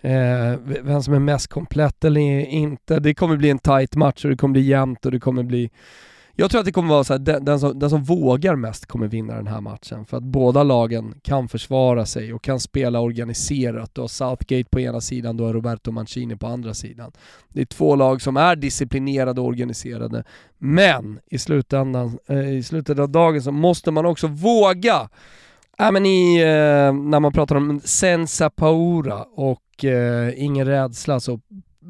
[0.00, 3.00] Eh, vem som är mest komplett eller inte.
[3.00, 5.70] Det kommer bli en tight match och det kommer bli jämnt och det kommer bli
[6.36, 8.86] jag tror att det kommer vara så här, den, den, som, den som vågar mest
[8.86, 10.06] kommer vinna den här matchen.
[10.06, 13.94] För att båda lagen kan försvara sig och kan spela organiserat.
[13.94, 17.12] Du har Southgate på ena sidan, du har Roberto Mancini på andra sidan.
[17.48, 20.24] Det är två lag som är disciplinerade och organiserade.
[20.58, 25.08] Men i slutändan, eh, i slutet av dagen så måste man också våga
[25.78, 31.40] Ja, men i, eh, när man pratar om sensa paura och eh, ingen rädsla så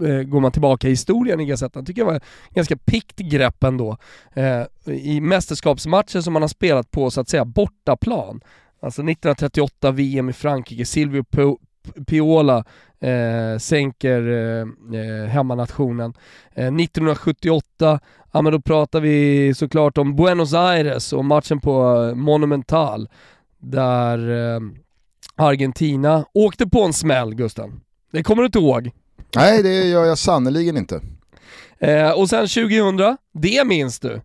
[0.03, 3.97] Eh, går man tillbaka i historien i Gazettan, tycker jag var ganska pikt grepp ändå.
[4.35, 8.41] Eh, I mästerskapsmatcher som man har spelat på så att säga bortaplan,
[8.81, 11.25] alltså 1938 VM i Frankrike, Silvio
[12.07, 12.65] Piola
[13.01, 14.67] eh, sänker eh,
[15.01, 16.15] eh hemmanationen.
[16.55, 18.01] Eh, 1978,
[18.33, 23.09] ja men då pratar vi såklart om Buenos Aires och matchen på eh, Monumental
[23.59, 24.61] där eh,
[25.37, 27.81] Argentina åkte på en smäll Gusten.
[28.13, 28.91] Det kommer du inte ihåg?
[29.37, 31.01] Nej, det gör jag sannoliken inte.
[31.79, 34.21] Eh, och sen 2000, det minns du?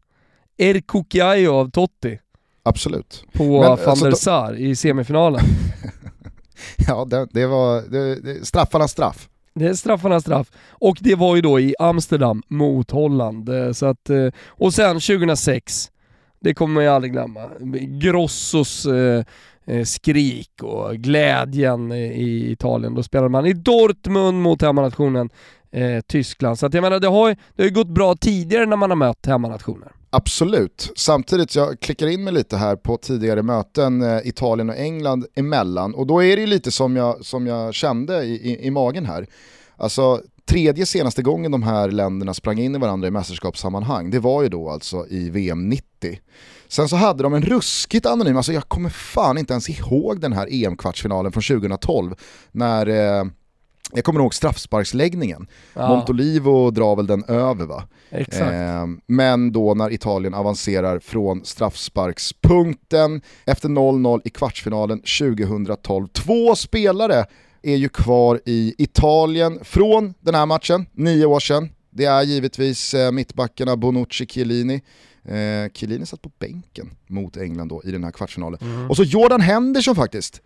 [0.58, 2.19] Er Kukiayo av Totti.
[2.63, 3.24] Absolut.
[3.34, 5.41] På Men, van alltså, der Sar i semifinalen.
[6.88, 9.30] ja, det, det var det, det, straffarnas straff.
[9.54, 10.52] Det är straffarnas straff.
[10.69, 13.50] Och det var ju då i Amsterdam mot Holland.
[13.50, 15.91] Eh, så att, eh, och sen 2006,
[16.39, 17.50] det kommer man ju aldrig glömma.
[18.02, 19.24] Grossos Eh,
[19.69, 22.95] Eh, skrik och glädjen i Italien.
[22.95, 25.29] Då spelade man i Dortmund mot hemmanationen
[25.71, 26.60] eh, Tyskland.
[26.60, 28.95] Så att jag menar, det har, det har ju gått bra tidigare när man har
[28.95, 29.91] mött hemmanationer.
[30.10, 35.25] Absolut, samtidigt jag klickar in mig lite här på tidigare möten eh, Italien och England
[35.36, 38.71] emellan och då är det ju lite som jag, som jag kände i, i, i
[38.71, 39.27] magen här.
[39.77, 44.43] Alltså tredje senaste gången de här länderna sprang in i varandra i mästerskapssammanhang, det var
[44.43, 46.19] ju då alltså i VM 90.
[46.69, 50.34] Sen så hade de en ruskigt anonym, alltså jag kommer fan inte ens ihåg den
[50.34, 52.15] här EM-kvartsfinalen från 2012
[52.51, 53.25] när eh,
[53.93, 55.47] jag kommer ihåg straffsparksläggningen.
[55.73, 55.88] Ja.
[55.88, 57.84] Montolivo drar väl den över va?
[58.12, 66.08] Eh, men då när Italien avancerar från straffsparkspunkten efter 0-0 i kvartsfinalen 2012.
[66.08, 67.25] Två spelare
[67.62, 71.69] är ju kvar i Italien från den här matchen, nio år sedan.
[71.91, 74.82] Det är givetvis eh, mittbackarna Bonucci Chiellini.
[75.30, 78.88] Eh, Chiellini satt på bänken mot England då i den här kvartsfinalen.
[78.89, 80.42] Och så Jordan Henderson faktiskt.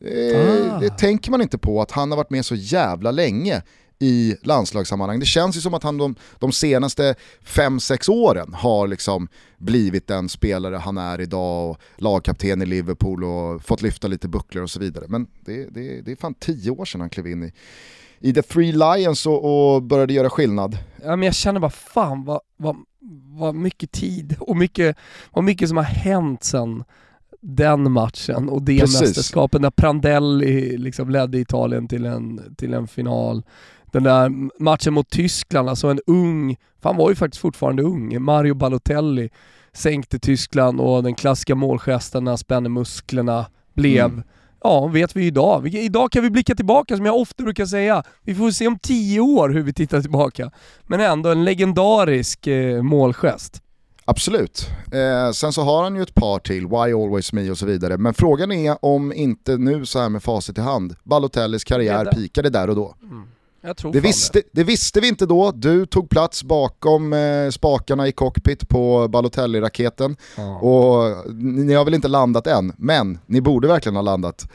[0.00, 0.78] Eh, Ah.
[0.80, 3.62] Det tänker man inte på att han har varit med så jävla länge
[3.98, 5.20] i landslagssammanhang.
[5.20, 7.14] Det känns ju som att han de, de senaste
[7.44, 13.62] 5-6 åren har liksom blivit den spelare han är idag och lagkapten i Liverpool och
[13.62, 15.04] fått lyfta lite bucklor och så vidare.
[15.08, 17.52] Men det, det, det är fan 10 år sedan han klev in i,
[18.18, 20.78] i The Three Lions och, och började göra skillnad.
[21.02, 22.76] Ja, men jag känner bara fan vad, vad,
[23.22, 24.96] vad mycket tid och mycket,
[25.32, 26.84] vad mycket som har hänt sen
[27.40, 29.00] den matchen och det Precis.
[29.00, 33.42] mästerskapet när Prandelli liksom ledde Italien till en, till en final.
[33.86, 34.32] Den där
[34.62, 39.30] matchen mot Tyskland, alltså en ung, han var ju faktiskt fortfarande ung, Mario Balotelli
[39.72, 44.22] sänkte Tyskland och den klassiska målgesten när han spänner musklerna blev Mm.
[44.62, 45.60] Ja, vet vi idag.
[45.60, 48.02] Vi, idag kan vi blicka tillbaka som jag ofta brukar säga.
[48.22, 50.50] Vi får se om tio år hur vi tittar tillbaka.
[50.86, 53.62] Men ändå en legendarisk eh, målgest.
[54.04, 54.68] Absolut.
[54.92, 57.98] Eh, sen så har han ju ett par till, Why Always Me och så vidare.
[57.98, 62.50] Men frågan är om inte nu så här med facit i hand, Balotellis karriär pikade
[62.50, 62.94] där och då.
[63.00, 63.26] Tror
[63.92, 68.68] Det visste, det visste vi inte då, du tog plats bakom eh, spakarna i cockpit
[68.68, 70.58] på Balotelli-raketen Ja.
[70.58, 74.48] och ni, ni har väl inte landat än, men ni borde verkligen ha landat.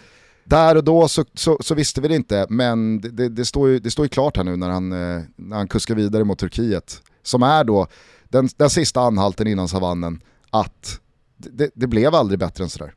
[0.44, 3.70] Där och då så, så, så visste vi det inte, men det, det, det, står
[3.70, 6.40] ju, det står ju klart här nu när han, eh, när han kuskar vidare mot
[6.40, 7.88] Turkiet, som är då
[8.24, 11.00] den, den sista anhalten innan savannen, att
[11.38, 12.94] det, det, det blev aldrig bättre än sådär.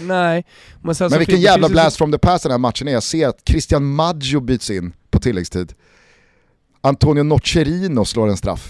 [0.00, 0.44] Nej,
[0.82, 2.92] men sen Men vilken jävla så- blast from the past den här matchen är.
[2.92, 5.74] Jag ser att Christian Maggio byts in på tilläggstid.
[6.80, 8.68] Antonio Nocerino slår en straff.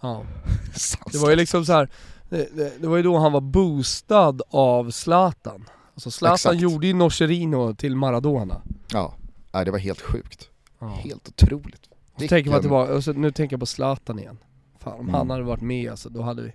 [0.00, 0.22] Ja.
[1.12, 1.88] Det var ju liksom så här.
[2.28, 5.64] Det, det, det var ju då han var boostad av Zlatan.
[5.94, 6.60] Alltså Zlatan Exakt.
[6.60, 8.62] gjorde ju Nocerino till Maradona.
[8.92, 9.14] Ja,
[9.52, 10.48] nej, det var helt sjukt.
[10.78, 10.86] Ja.
[10.88, 11.80] Helt otroligt.
[11.84, 14.38] Så tänker man Vilken- tillbaka, och så, nu tänker jag på Zlatan igen.
[14.80, 15.14] Fan om Mm.
[15.14, 16.52] han hade varit med alltså, då hade vi,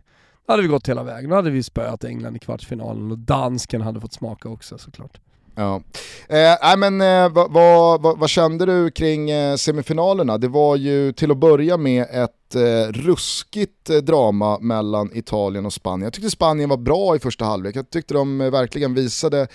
[0.51, 1.29] hade vi gått hela vägen.
[1.29, 5.19] Då hade vi spöat England i kvartsfinalen och dansken hade fått smaka också såklart.
[5.55, 5.75] Ja.
[6.29, 10.37] Eh, nej, men, eh, vad, vad, vad, vad kände du kring eh, semifinalerna?
[10.37, 15.73] Det var ju till att börja med ett eh, ruskigt eh, drama mellan Italien och
[15.73, 16.03] Spanien.
[16.03, 17.75] Jag tyckte Spanien var bra i första halvlek.
[17.75, 19.47] Jag tyckte de eh, verkligen visade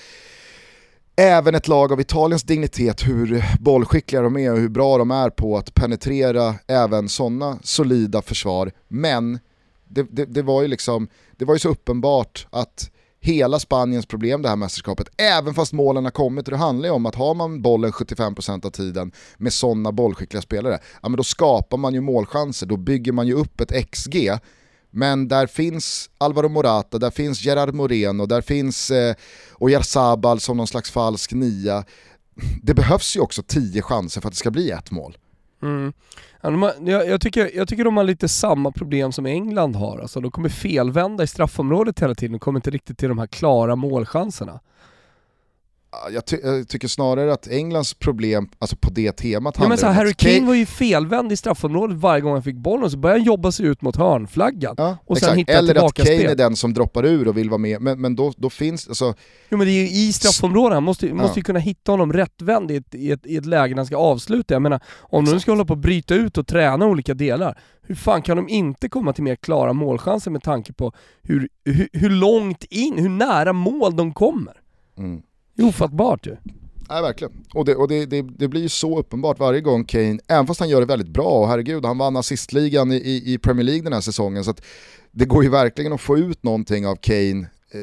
[1.17, 5.31] även ett lag av Italiens dignitet hur bollskickliga de är och hur bra de är
[5.31, 8.73] på att penetrera även sådana solida försvar.
[8.89, 9.39] Men
[9.89, 14.43] det, det, det var ju liksom, det var ju så uppenbart att hela Spaniens problem
[14.43, 17.35] det här mästerskapet, även fast målen har kommit, och det handlar ju om att har
[17.35, 22.01] man bollen 75% av tiden med sådana bollskickliga spelare, ja men då skapar man ju
[22.01, 24.31] målchanser, då bygger man ju upp ett XG,
[24.91, 29.15] men där finns Alvaro Morata, där finns Gerard Moreno, där finns eh,
[29.59, 31.85] Oyarzabal som någon slags falsk nia.
[32.63, 35.17] Det behövs ju också tio chanser för att det ska bli ett mål.
[35.65, 35.93] Mm.
[36.87, 39.99] Jag, jag, tycker, jag tycker de har lite samma problem som England har.
[39.99, 43.27] Alltså, de kommer felvända i straffområdet hela tiden och kommer inte riktigt till de här
[43.27, 44.61] klara målchanserna.
[46.05, 49.71] Ja, Jag, ty- jag tycker snarare att Englands problem, alltså på det temat Ja, men
[49.71, 52.57] handlar så här, Harry att Kane var ju felvänd i straffområdet varje gång han fick
[52.57, 54.75] bollen, så började han jobba sig ut mot hörnflaggan.
[54.79, 55.95] Ja, och sen hitta Eller att.
[55.95, 58.89] Kane är den som droppar ur och vill vara med, men, men då, då finns,
[58.89, 59.15] alltså,
[59.49, 61.15] Jo men det är ju i straffområdet, han måste, Ja.
[61.15, 63.87] måste ju kunna hitta honom rättvänd i ett, i, ett, i ett läge när han
[63.87, 64.55] ska avsluta.
[64.55, 65.43] Jag menar, om de Exakt.
[65.43, 68.89] ska hålla på och bryta ut och träna olika delar, hur fan kan de inte
[68.89, 73.53] komma till mer klara målchanser med tanke på hur, hur, hur långt in, hur nära
[73.53, 74.53] mål de kommer?
[74.99, 75.23] mm.
[75.55, 76.37] Det är ofattbart ju.
[76.89, 77.33] Nej verkligen.
[77.55, 80.61] Och, det, och det, det, det blir ju så uppenbart varje gång Kane, även fast
[80.61, 83.93] han gör det väldigt bra, och herregud han vann assistligan i, i, Premier League den
[83.93, 84.63] här säsongen, så att
[85.13, 87.41] det går ju verkligen att få ut någonting av Kane
[87.71, 87.81] eh,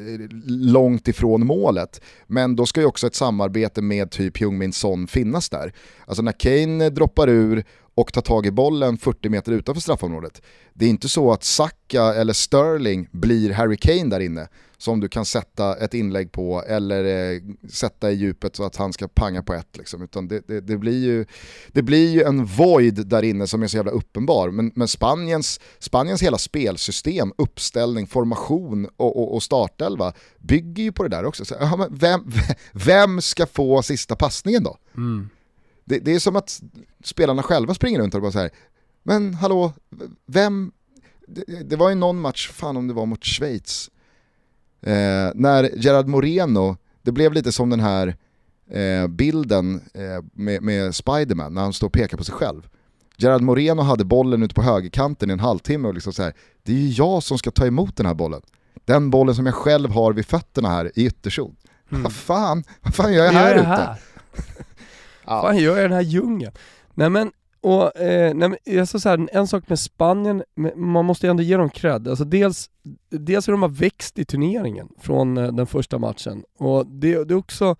[0.48, 2.02] långt ifrån målet.
[2.28, 5.74] Men då ska ju också ett samarbete med typ Heung-Min Son finnas där.
[6.06, 7.64] Alltså när Kane droppar ur
[7.96, 10.42] och tar tag i bollen 40 meter utanför straffområdet,
[10.74, 14.48] det är inte så att Saka eller Sterling blir Harry Kane där inne
[14.82, 18.94] som du kan sätta ett inlägg på eller eh, sätta i djupet så att han
[18.94, 19.78] ska panga på ett.
[19.78, 20.02] Liksom.
[20.02, 21.26] Utan det, det, det, blir ju,
[21.68, 24.52] det blir ju en void där inne som är så jävla uppenbar.
[24.52, 31.04] Men, men Spaniens, Spaniens hela spelsystem, uppställning, formation och, och, och startelva bygger ju på
[31.04, 31.46] det där också.
[31.46, 32.32] Så, ja, men vem,
[32.72, 34.78] vem ska få sista passningen då?
[34.96, 35.30] Mm.
[35.86, 36.62] Det, det är som att
[37.04, 38.52] spelarna själva springer runt och bara säger
[39.04, 39.74] men hallå,
[40.26, 40.72] vem,
[41.28, 43.92] det, det var ju någon match, fan om det var mot Schweiz,
[44.82, 48.16] eh, när Gerard Moreno, det blev lite som den här
[48.70, 52.68] eh, bilden eh, med, med Spiderman när han står och pekar på sig själv.
[53.18, 56.72] Gerard Moreno hade bollen ute på högerkanten i en halvtimme och liksom så här, det
[56.72, 58.42] är ju jag som ska ta emot den här bollen.
[58.86, 61.56] Den bollen som jag själv har vid fötterna här i ytterzon.
[61.92, 62.04] Mm.
[62.04, 63.98] Vad fan, vad fan gör jag här ute?
[65.26, 65.42] Vad ja.
[65.42, 66.52] fan gör jag i den här djungeln?
[66.94, 67.32] Nej men,
[67.62, 70.44] och, eh, nej, men jag så här, en sak med Spanien,
[70.76, 72.08] man måste ju ändå ge dem cred.
[72.08, 72.70] Alltså dels,
[73.10, 76.44] dels hur de har växt i turneringen från eh, den första matchen.
[76.58, 77.76] Och det, det är också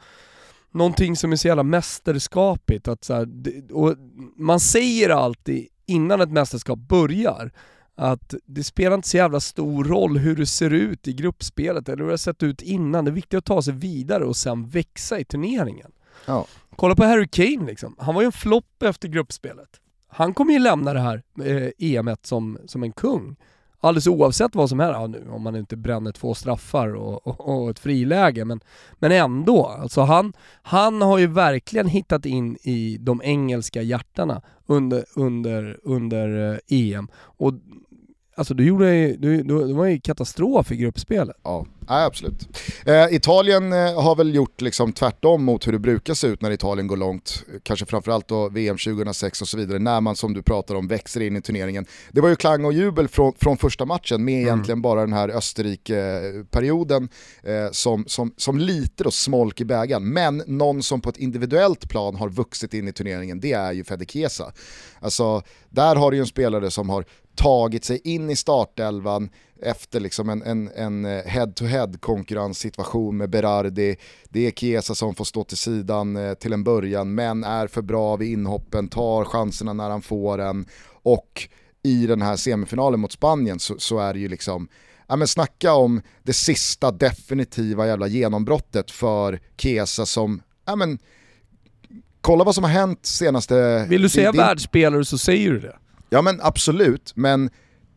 [0.72, 2.88] någonting som är så jävla mästerskapigt.
[2.88, 3.96] Att så här, det, och
[4.36, 7.52] man säger alltid innan ett mästerskap börjar,
[7.96, 11.98] att det spelar inte så jävla stor roll hur det ser ut i gruppspelet eller
[11.98, 13.06] hur det har sett ut innan.
[13.06, 15.92] Det är viktigt att ta sig vidare och sen växa i turneringen.
[16.26, 16.46] Ja.
[16.76, 17.96] Kolla på Harry Kane liksom.
[18.00, 19.70] Han var ju en flopp efter gruppspelet.
[20.08, 23.36] Han kommer ju lämna det här eh, EM som, som en kung.
[23.84, 27.64] Alldeles oavsett vad som är, ja, nu, om man inte bränner två straffar och, och,
[27.64, 28.60] och, ett friläge, men,
[28.94, 29.66] men ändå.
[29.66, 36.52] Alltså han, han har ju verkligen hittat in i de engelska hjärtana under, under, under
[36.52, 37.08] eh, EM.
[37.16, 37.54] Och
[38.42, 41.36] Alltså du gjorde du, du, det var ju katastrof i gruppspelet.
[41.44, 42.48] Ja, ja absolut.
[42.86, 46.52] Eh, Italien eh, har väl gjort liksom tvärtom mot hur det brukar se ut när
[46.52, 47.44] Italien går långt.
[47.64, 51.22] Kanske framförallt då VM 2006 och så vidare, när man som du pratar om växer
[51.22, 51.86] in i turneringen.
[52.12, 54.48] Det var ju klang och jubel från, från första matchen med mm.
[54.48, 57.10] egentligen bara den här Österrike-perioden
[57.44, 60.14] eh, som, som, som lite då smolk i bägaren.
[60.14, 63.84] Men någon som på ett individuellt plan har vuxit in i turneringen, det är ju
[63.84, 64.54] Fede Chiesa.
[65.00, 69.30] Alltså, där har du ju en spelare som har tagit sig in i startelvan
[69.62, 73.96] efter liksom en, en, en eh, head-to-head konkurrenssituation med Berardi.
[74.30, 77.82] Det är Chiesa som får stå till sidan eh, till en början men är för
[77.82, 80.66] bra vid inhoppen, tar chanserna när han får den
[81.04, 81.50] och
[81.84, 84.68] i den här semifinalen mot Spanien så, så är det ju liksom
[85.08, 91.00] ja men snacka om det sista definitiva jävla genombrottet för Chiesa som, ja men
[92.22, 93.86] kolla vad som har hänt senaste...
[93.90, 95.78] Vill du säga världsspelare så säger du det.
[96.14, 97.50] Ja men absolut, men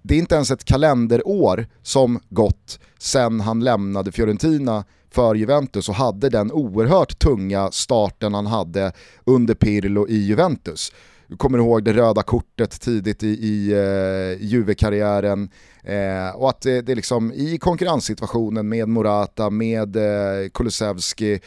[0.02, 5.94] det är inte ens ett kalenderår som gått sen han lämnade Fiorentina för Juventus och
[5.94, 8.92] hade den oerhört tunga starten han hade
[9.24, 10.92] under Pirlo i Juventus.
[11.26, 15.50] Du kommer ihåg det röda kortet tidigt i, i uh, Juve-karriären?
[15.82, 21.40] Eh, och att det, det liksom i konkurrenssituationen med Morata, med eh, Kulusevski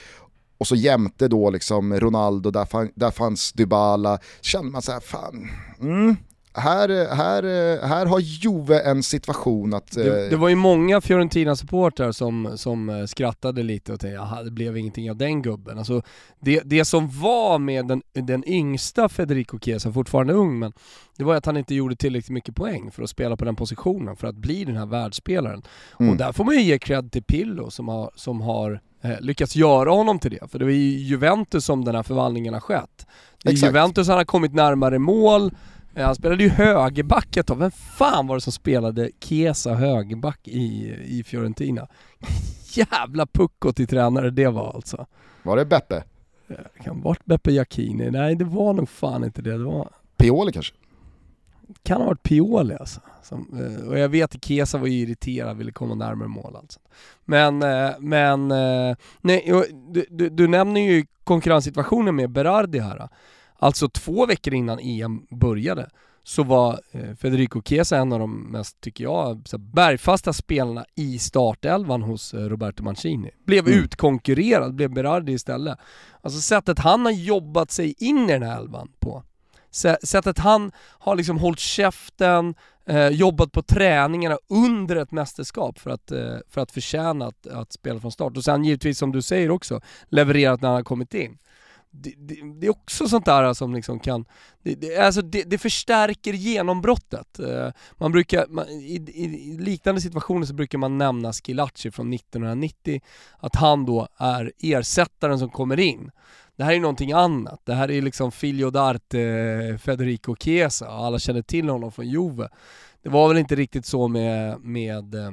[0.58, 5.00] och så jämte då liksom Ronaldo, där, fann, där fanns Dybala, kände man så här,
[5.00, 5.50] fan,
[5.82, 6.16] mm,
[6.58, 7.44] här, här,
[7.88, 9.92] här har Juve en situation att...
[9.92, 14.46] Det, eh, det var ju många Fiorentina-supportrar som, som eh, skrattade lite och tänkte att
[14.46, 15.78] det blev ingenting av den gubben.
[15.78, 16.02] Alltså,
[16.40, 20.74] det, det som var med den, den yngsta Federico Chiesa, fortfarande ung, men
[21.18, 24.16] det var att han inte gjorde tillräckligt mycket poäng för att spela på den positionen,
[24.16, 25.64] för att bli den här världsspelaren.
[26.00, 26.12] Mm.
[26.12, 29.56] Och där får man ju ge cred till Pillo som har, som har eh, lyckats
[29.56, 30.52] göra honom till det.
[30.52, 33.08] För det var ju Juventus som den här förvandlingen har skett.
[33.44, 33.70] Det är Exakt.
[33.70, 35.52] Juventus han har kommit närmare mål,
[36.06, 37.58] han spelade ju högerback ett tag.
[37.58, 41.88] Vem fan var det som spelade Chiesa högerback i, i Fiorentina?
[42.74, 45.06] Jävla pucko till tränare det var alltså.
[45.44, 46.04] Var det Beppe?
[46.48, 48.12] Det kan ha varit Beppe Jacchini.
[48.12, 49.52] Nej det var nog fan inte det.
[49.52, 49.90] det var...
[50.18, 50.74] Pioli kanske?
[51.84, 53.02] kan ha varit Pioli alltså.
[53.24, 56.80] Som, eh, och jag vet att Chiesa var ju irriterad, ville komma närmare mål alltså.
[57.26, 58.48] Men, eh, men,
[59.22, 59.52] nej,
[59.90, 63.10] du, du, du nämner ju konkurrenssituationen med Berardi här.
[63.60, 65.90] Alltså två veckor innan EM började
[66.28, 72.02] så var eh, Federico Chiesa en av de mest, tycker jag, bergfasta spelarna i startelvan
[72.02, 73.32] hos eh, Roberto Mancini.
[73.46, 73.80] Blev mm.
[73.80, 75.80] utkonkurrerad, blev Berardi istället.
[76.22, 79.24] Alltså sättet han har jobbat sig in i den här elvan på.
[80.04, 86.12] Sättet han har liksom hållit käften, eh, jobbat på träningarna under ett mästerskap för att,
[86.12, 88.38] eh, för att förtjäna att, att spela från start.
[88.38, 91.38] Och sen givetvis som du säger också, levererat när han har kommit in
[91.92, 92.14] det,
[92.60, 94.26] det, är också sånt där som liksom kan,
[94.64, 97.40] det, det, alltså det, det förstärker genombrottet.
[97.40, 103.02] Eh, man brukar, man, i, i, liknande situationer så brukar man nämna Skilacci från 1990,
[103.40, 106.12] att han då är ersättaren som kommer in.
[106.56, 111.42] Det här är någonting annat, det här är liksom Figlio d'Arte, Federico Chiesa, alla känner
[111.42, 112.50] till honom från Juve.
[113.02, 115.32] Det var väl inte riktigt så med, med eh,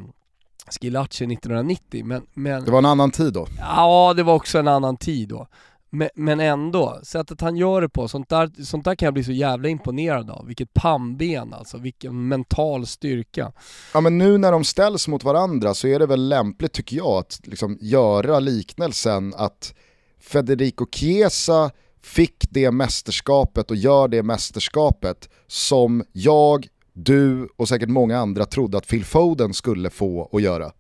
[0.70, 2.64] Skilacci 1990 men, men...
[2.64, 3.46] Det var en annan tid då?
[3.58, 5.46] Ja, det var också en annan tid då.
[5.94, 9.24] Men, men ändå, sättet han gör det på, sånt där, sånt där kan jag bli
[9.24, 10.46] så jävla imponerad av.
[10.46, 13.52] Vilket pannben alltså, vilken mental styrka.
[13.94, 17.18] Ja men nu när de ställs mot varandra så är det väl lämpligt tycker jag
[17.18, 19.74] att liksom göra liknelsen att
[20.20, 21.70] Federico Chiesa
[22.02, 28.78] fick det mästerskapet och gör det mästerskapet som jag, du och säkert många andra trodde
[28.78, 30.72] att Phil Foden skulle få och göra.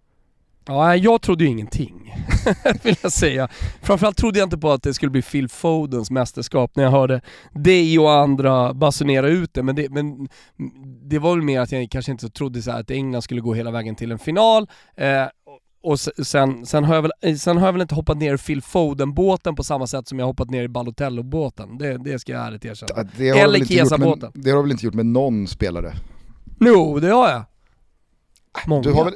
[0.66, 2.14] Ja, jag trodde ju ingenting,
[2.82, 3.48] vill jag säga.
[3.82, 7.20] Framförallt trodde jag inte på att det skulle bli Phil Fodens mästerskap när jag hörde
[7.52, 9.62] dig och andra basunera ut det.
[9.62, 10.28] Men det, men
[11.10, 13.70] det var väl mer att jag kanske inte trodde så att England skulle gå hela
[13.70, 14.66] vägen till en final.
[14.96, 15.26] Eh,
[15.82, 18.62] och sen, sen, har jag väl, sen har jag väl inte hoppat ner i Phil
[18.62, 21.78] Foden-båten på samma sätt som jag hoppat ner i Balotello-båten.
[21.78, 23.08] Det, det ska jag ärligt erkänna.
[23.18, 24.32] Eller Kesa-båten.
[24.34, 25.92] Det har du väl inte gjort med någon spelare?
[26.60, 27.42] Jo, det har jag.
[28.66, 28.82] Många.
[28.82, 29.14] Du har väl,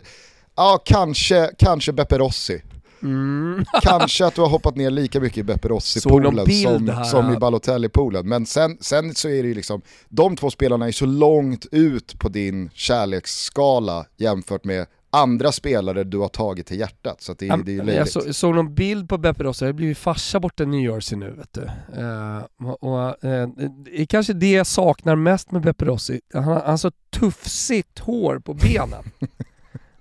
[0.59, 2.63] Ja, kanske, kanske Beppe Rossi.
[3.03, 3.65] Mm.
[3.83, 8.29] kanske att du har hoppat ner lika mycket i Beppe Rossi-poolen som, som i Balotelli-poolen.
[8.29, 12.19] Men sen, sen så är det ju liksom, de två spelarna är så långt ut
[12.19, 17.23] på din kärleksskala jämfört med andra spelare du har tagit till hjärtat.
[17.23, 17.97] Så det, det är ju löjligt.
[17.97, 20.81] Jag så, såg någon bild på Beppe Rossi, jag har blivit farsa borta i New
[20.81, 21.61] Jersey nu vet du.
[22.03, 23.49] Uh, och, uh,
[23.85, 26.21] det är kanske det jag saknar mest med Beppe Rossi.
[26.35, 29.05] Han har så tufsigt hår på benen.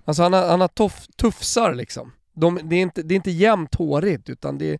[0.08, 2.12] Alltså han har, han har tuff, tufsar liksom.
[2.34, 4.78] De, det, är inte, det är inte jämnt hårigt utan det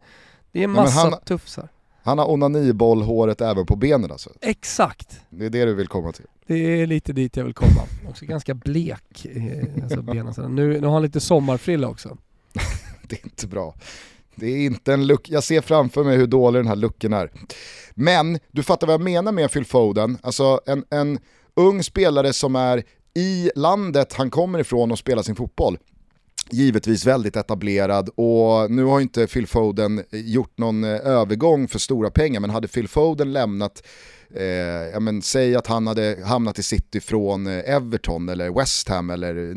[0.52, 1.68] det är massa ja, han, tufsar.
[2.02, 4.30] Han har onanibollhåret även på benen alltså?
[4.40, 5.20] Exakt.
[5.30, 6.24] Det är det du vill komma till?
[6.46, 7.82] Det är lite dit jag vill komma.
[8.08, 10.34] Också ganska blek, eh, alltså benen.
[10.48, 12.18] Nu, nu har han lite sommarfrilla också.
[13.08, 13.74] det är inte bra.
[14.34, 17.30] Det är inte en look, jag ser framför mig hur dålig den här looken är.
[17.94, 21.18] Men du fattar vad jag menar med Phil Foden, alltså en, en
[21.54, 22.84] ung spelare som är
[23.18, 25.78] i landet han kommer ifrån och spelar sin fotboll.
[26.50, 32.10] Givetvis väldigt etablerad och nu har inte Phil Foden gjort någon eh, övergång för stora
[32.10, 33.82] pengar men hade Phil Foden lämnat
[34.34, 34.44] eh,
[34.92, 39.10] ja, men, säg att han hade hamnat i city från eh, Everton eller West Ham
[39.10, 39.54] eller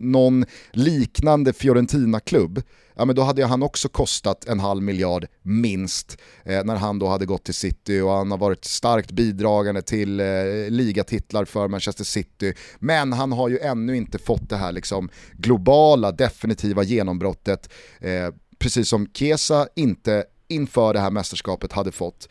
[0.00, 2.62] någon liknande Fiorentina-klubb
[3.00, 7.06] ja men då hade han också kostat en halv miljard minst eh, när han då
[7.06, 10.26] hade gått till City och han har varit starkt bidragande till eh,
[10.68, 12.54] ligatitlar för Manchester City.
[12.78, 18.88] Men han har ju ännu inte fått det här liksom globala definitiva genombrottet, eh, precis
[18.88, 22.28] som Kesa inte inför det här mästerskapet hade fått.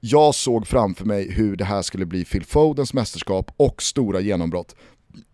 [0.00, 4.74] Jag såg framför mig hur det här skulle bli Phil Fodens mästerskap och stora genombrott.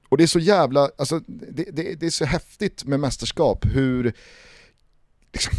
[0.09, 4.15] Och det är så jävla, alltså, det, det, det är så häftigt med mästerskap, hur
[5.35, 5.55] liksom,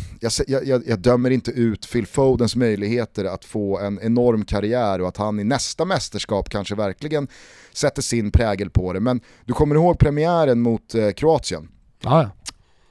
[0.48, 5.08] jag, jag, jag, dömer inte ut Phil Fodens möjligheter att få en enorm karriär och
[5.08, 7.28] att han i nästa mästerskap kanske verkligen
[7.74, 9.00] sätter sin prägel på det.
[9.00, 11.68] Men du kommer ihåg premiären mot eh, Kroatien?
[12.02, 12.30] Ja,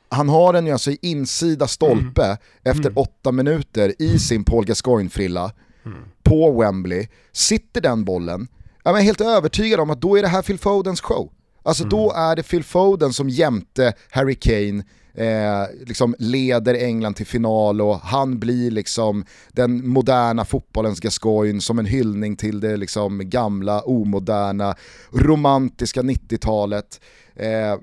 [0.09, 2.39] Han har den ju alltså i insida stolpe mm.
[2.62, 2.97] efter mm.
[2.97, 5.53] åtta minuter i sin Paul Gascoigne-frilla
[5.85, 5.99] mm.
[6.22, 7.09] på Wembley.
[7.32, 8.49] Sitter den bollen,
[8.85, 11.30] jag är helt övertygad om att då är det här Phil Fodens show.
[11.62, 12.22] Alltså då mm.
[12.22, 14.85] är det Phil Foden som jämte Harry Kane
[15.15, 21.79] eh, liksom leder England till final och han blir liksom den moderna fotbollens Gascoigne som
[21.79, 24.77] en hyllning till det liksom gamla, omoderna,
[25.12, 27.01] romantiska 90-talet.
[27.37, 27.79] Eh,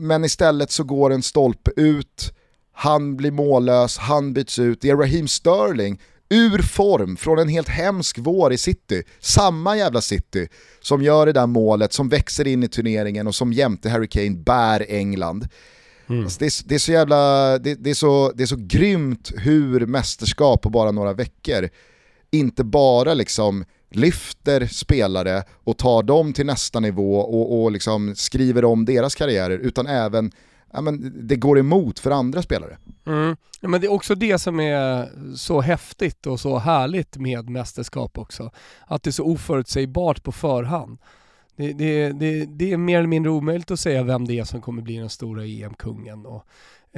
[0.00, 2.34] men istället så går en stolpe ut,
[2.72, 7.68] han blir mållös, han byts ut, det är Raheem Sterling ur form från en helt
[7.68, 9.02] hemsk vår i City.
[9.20, 10.48] Samma jävla City
[10.80, 14.36] som gör det där målet, som växer in i turneringen och som jämte Harry Kane
[14.36, 15.48] bär England.
[16.08, 16.24] Mm.
[16.24, 19.32] Alltså det, är, det, är, så jävla, det, det, är så, det är så grymt
[19.36, 21.68] hur mästerskap på bara några veckor
[22.30, 28.64] inte bara liksom lyfter spelare och tar dem till nästa nivå och, och liksom skriver
[28.64, 30.32] om deras karriärer utan även
[30.72, 32.78] ja, men det går emot för andra spelare.
[33.06, 33.36] Mm.
[33.60, 38.18] Ja, men det är också det som är så häftigt och så härligt med mästerskap
[38.18, 38.50] också.
[38.86, 40.98] Att det är så oförutsägbart på förhand.
[41.56, 44.60] Det, det, det, det, är mer eller mindre omöjligt att säga vem det är som
[44.60, 46.26] kommer bli den stora EM-kungen.
[46.26, 46.46] Och,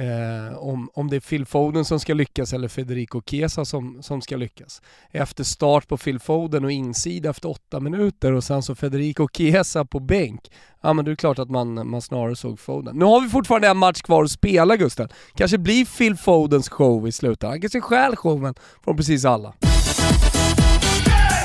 [0.03, 4.21] eh, om, om det är Phil Foden som ska lyckas eller Federico Chiesa som, som
[4.21, 4.81] ska lyckas.
[5.11, 9.85] Efter start på Phil Foden och insida efter åtta minuter och sen så Federico Chiesa
[9.85, 10.51] på bänk.
[10.81, 12.95] Ja men det är klart att man, man snarare såg Foden.
[12.95, 15.09] Nu har vi fortfarande en match kvar att spela Gusten.
[15.35, 17.51] Kanske blir Phil Fodens show i slutändan.
[17.51, 19.53] Han kanske stjäl showen från precis alla.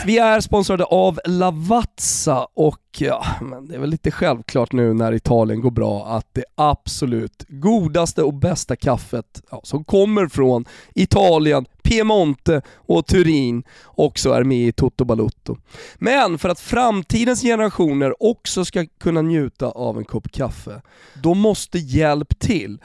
[0.07, 5.13] Vi är sponsrade av Lavazza och ja, men det är väl lite självklart nu när
[5.13, 11.67] Italien går bra att det absolut godaste och bästa kaffet ja, som kommer från Italien,
[11.83, 15.57] Piemonte och Turin också är med i Toto Balutto.
[15.97, 20.83] Men för att framtidens generationer också ska kunna njuta av en kopp kaffe,
[21.23, 22.79] då måste hjälp till.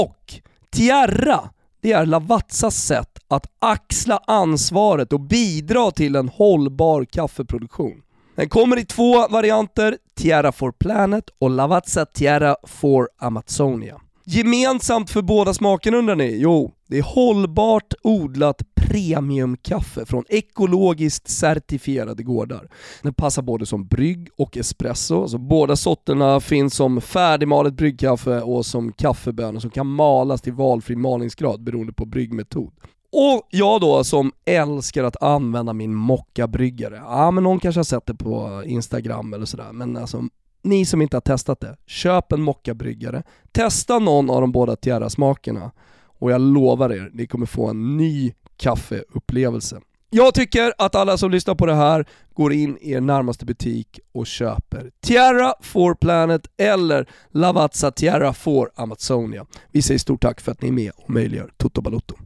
[0.00, 0.34] Och
[0.70, 1.50] Tierra
[1.82, 8.02] det är Lavazzas sätt att axla ansvaret och bidra till en hållbar kaffeproduktion.
[8.34, 14.00] Den kommer i två varianter, Tierra for Planet och Lavazza Tierra for Amazonia.
[14.24, 16.38] Gemensamt för båda smakerna undrar ni?
[16.40, 22.68] Jo, det är hållbart odlat premiumkaffe från ekologiskt certifierade gårdar.
[23.02, 28.66] Den passar både som brygg och espresso, så båda sorterna finns som färdigmalet bryggkaffe och
[28.66, 32.72] som kaffebönor som kan malas till valfri malningsgrad beroende på bryggmetod.
[33.12, 38.06] Och jag då som älskar att använda min mockabryggare, ja men någon kanske har sett
[38.06, 40.22] det på Instagram eller sådär, men alltså
[40.62, 43.22] ni som inte har testat det, köp en mockabryggare,
[43.52, 45.70] testa någon av de båda Tierra-smakerna
[46.04, 48.32] och jag lovar er, ni kommer få en ny
[48.62, 49.80] kaffeupplevelse.
[50.10, 52.04] Jag tycker att alla som lyssnar på det här
[52.34, 58.70] går in i er närmaste butik och köper Tierra for Planet eller Lavazza Tierra for
[58.74, 59.46] Amazonia.
[59.70, 62.16] Vi säger stort tack för att ni är med och möjliggör Toto Balotto.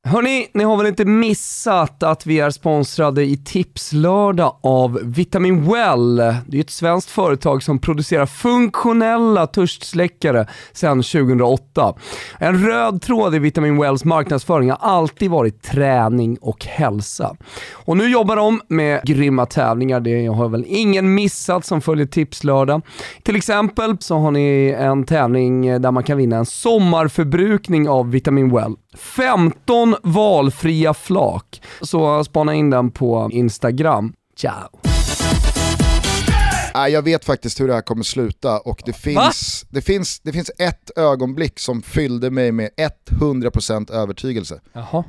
[0.03, 6.15] Hörni, ni har väl inte missat att vi är sponsrade i Tipslördag av Vitamin Well.
[6.47, 11.68] Det är ett svenskt företag som producerar funktionella törstsläckare sedan 2008.
[12.37, 17.35] En röd tråd i Vitamin Wells marknadsföring har alltid varit träning och hälsa.
[17.71, 22.81] Och nu jobbar de med grymma tävlingar, det har väl ingen missat som följer Tipslördag.
[23.23, 28.55] Till exempel så har ni en tävling där man kan vinna en sommarförbrukning av Vitamin
[28.55, 28.75] Well.
[28.97, 31.61] 15 valfria flak.
[31.81, 34.13] Så spana in den på Instagram.
[34.35, 34.78] Ciao!
[36.79, 40.31] Nej, jag vet faktiskt hur det här kommer sluta och det finns, det finns, det
[40.33, 42.69] finns ett ögonblick som fyllde mig med
[43.07, 44.61] 100% övertygelse.
[44.73, 45.03] Jaha.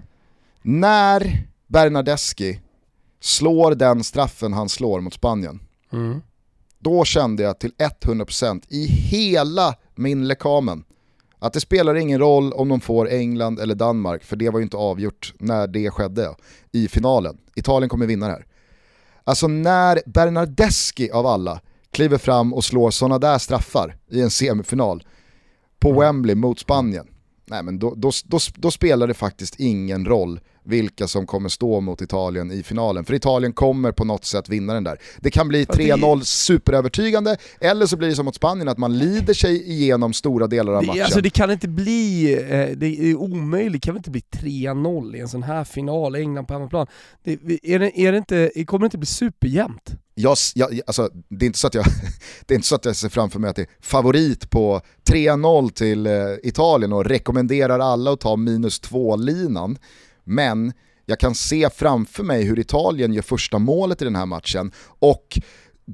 [0.62, 2.61] När Bernardeschi
[3.21, 5.61] slår den straffen han slår mot Spanien,
[5.93, 6.21] Mm.
[6.79, 10.85] då kände jag till 100% i hela min lekamen
[11.39, 14.62] att det spelar ingen roll om de får England eller Danmark, för det var ju
[14.62, 16.35] inte avgjort när det skedde
[16.73, 17.39] i finalen.
[17.55, 18.47] Italien kommer vinna det här.
[19.25, 21.61] Alltså när Bernardeschi av alla
[21.93, 25.05] kliver fram och slår sådana där straffar i en semifinal
[25.81, 27.07] på Wembley mot Spanien,
[27.51, 31.81] nej men då, då, då, då spelar det faktiskt ingen roll vilka som kommer stå
[31.81, 33.05] mot Italien i finalen.
[33.05, 34.99] För Italien kommer på något sätt vinna den där.
[35.21, 38.79] Det kan bli Fast det- 3-0 superövertygande, eller så blir det som mot Spanien att
[38.79, 41.03] man lider sig igenom stora delar av Det, matchen.
[41.03, 45.17] alltså det kan inte bli, eh, det är omöjligt, det kan väl inte bli 3-0
[45.17, 46.87] i en sån här final, England på hemmaplan.
[47.25, 47.33] Det,
[47.63, 49.95] är det, är det inte, kommer det inte bli superjämnt?
[50.15, 51.85] Jag, jag, alltså, det, är inte så att jag,
[52.47, 55.73] det är inte så att jag ser framför mig att det är favorit på 3-0
[55.73, 59.79] till eh, Italien och rekommenderar alla att ta minus 2-linan.
[60.25, 60.73] Men
[61.07, 65.39] jag kan se framför mig hur Italien gör första målet i den här matchen och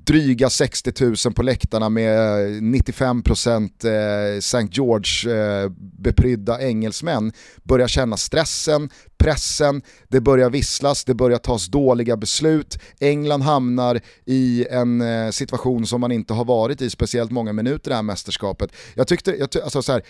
[0.05, 4.69] dryga 60 000 på läktarna med eh, 95% eh, St.
[4.73, 7.33] George eh, beprydda engelsmän
[7.63, 12.79] börjar känna stressen, pressen, det börjar visslas, det börjar tas dåliga beslut.
[13.01, 17.89] England hamnar i en eh, situation som man inte har varit i speciellt många minuter
[17.89, 18.71] i det här mästerskapet.
[18.95, 20.03] Jag tyckte, jag ty, alltså så här,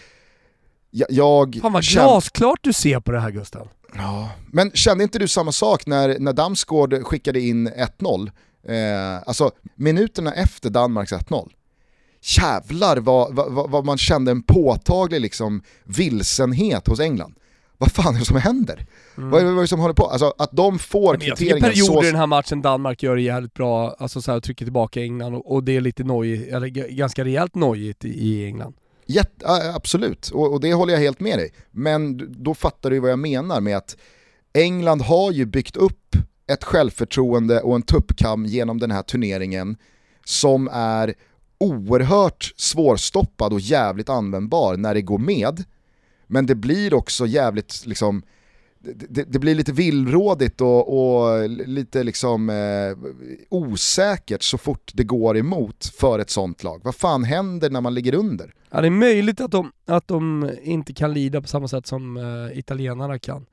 [0.90, 3.68] jag, jag Fan vad kände- glasklart du ser på det här Gustav.
[3.94, 8.30] Ja, men kände inte du samma sak när, när Damsgaard skickade in 1-0?
[8.68, 11.50] Eh, alltså minuterna efter Danmarks 1-0.
[12.38, 17.34] Jävlar vad, vad, vad- man kände en påtaglig liksom, vilsenhet hos England.
[17.78, 18.86] Vad fan är det som händer?
[19.14, 20.06] Vad, är, det- vad är det som håller på?
[20.06, 21.18] Alltså att de får Mm.
[21.18, 21.86] Men jag kvitteringen så...
[21.92, 25.02] perioder i den här matchen Danmark gör det jävligt bra, alltså så här, trycker tillbaka
[25.02, 28.74] England och, och det är lite nojigt, eller ganska rejält nojigt i, England.
[29.06, 31.52] Jätte, absolut, och, och det håller jag helt med dig.
[31.70, 33.96] Men då fattar du vad jag menar med att
[34.52, 36.16] England har ju byggt upp
[36.46, 39.76] ett självförtroende och en tuppkam genom den här turneringen
[40.24, 41.14] som är
[41.58, 45.64] oerhört svårstoppad och jävligt användbar när det går med.
[46.26, 48.22] Men det blir också jävligt liksom,
[49.08, 53.10] det, det, blir lite villrådigt och, och lite liksom eh,
[53.48, 56.80] osäkert så fort det går emot för ett sånt lag.
[56.84, 58.54] Vad fan händer när man ligger under?
[58.70, 62.16] Ja, det är möjligt att de, att de inte kan lida på samma sätt som
[62.16, 63.46] eh, italienarna kan.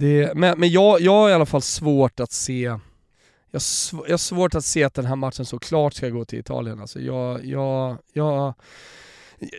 [0.00, 2.76] Det, men men jag, jag har i alla fall svårt att se
[3.50, 6.24] jag, sv jag har svårt att se att den här matchen så klart ska gå
[6.24, 6.80] till Italien.
[6.80, 8.54] Alltså jag, jag, jag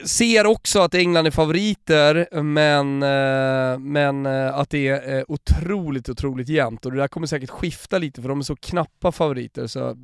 [0.05, 6.09] ser också att England är favoriter, men, eh, men eh, att det är eh, otroligt,
[6.09, 6.85] otroligt jämnt.
[6.85, 9.67] Och det där kommer säkert skifta lite för de är så knappa favoriter.
[9.67, 9.97] Så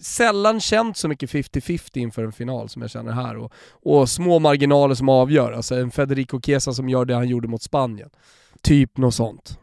[0.00, 3.36] sällan känt så mycket 50-50 inför en final som jag känner här.
[3.36, 5.52] Och, och små marginaler som avgör.
[5.52, 8.10] Alltså en Federico Chiesa som gör det han gjorde mot Spanien.
[8.62, 9.58] Typ något sånt.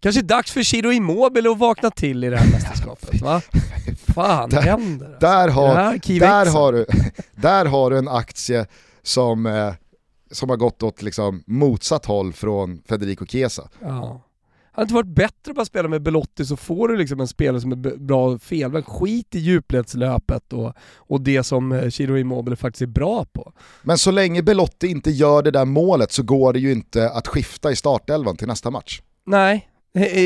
[0.00, 3.42] Kanske dags för Chiro Immobile att vakna till i det här mästerskapet va?
[4.14, 5.16] fan där, händer?
[5.20, 5.74] Där har,
[6.18, 6.86] där, har du,
[7.32, 8.66] där har du en aktie
[9.02, 9.74] som, eh,
[10.30, 13.68] som har gått åt liksom motsatt håll från Federico Chiesa.
[13.80, 14.20] Ja.
[14.74, 17.28] Hade det inte varit bättre att bara spela med Belotti så får du liksom en
[17.28, 18.86] spelare som är bra felvänd.
[18.86, 23.52] Skit i djupledslöpet och, och det som eh, Chiro Immobile faktiskt är bra på.
[23.82, 27.28] Men så länge Belotti inte gör det där målet så går det ju inte att
[27.28, 29.02] skifta i startelvan till nästa match.
[29.26, 29.68] Nej,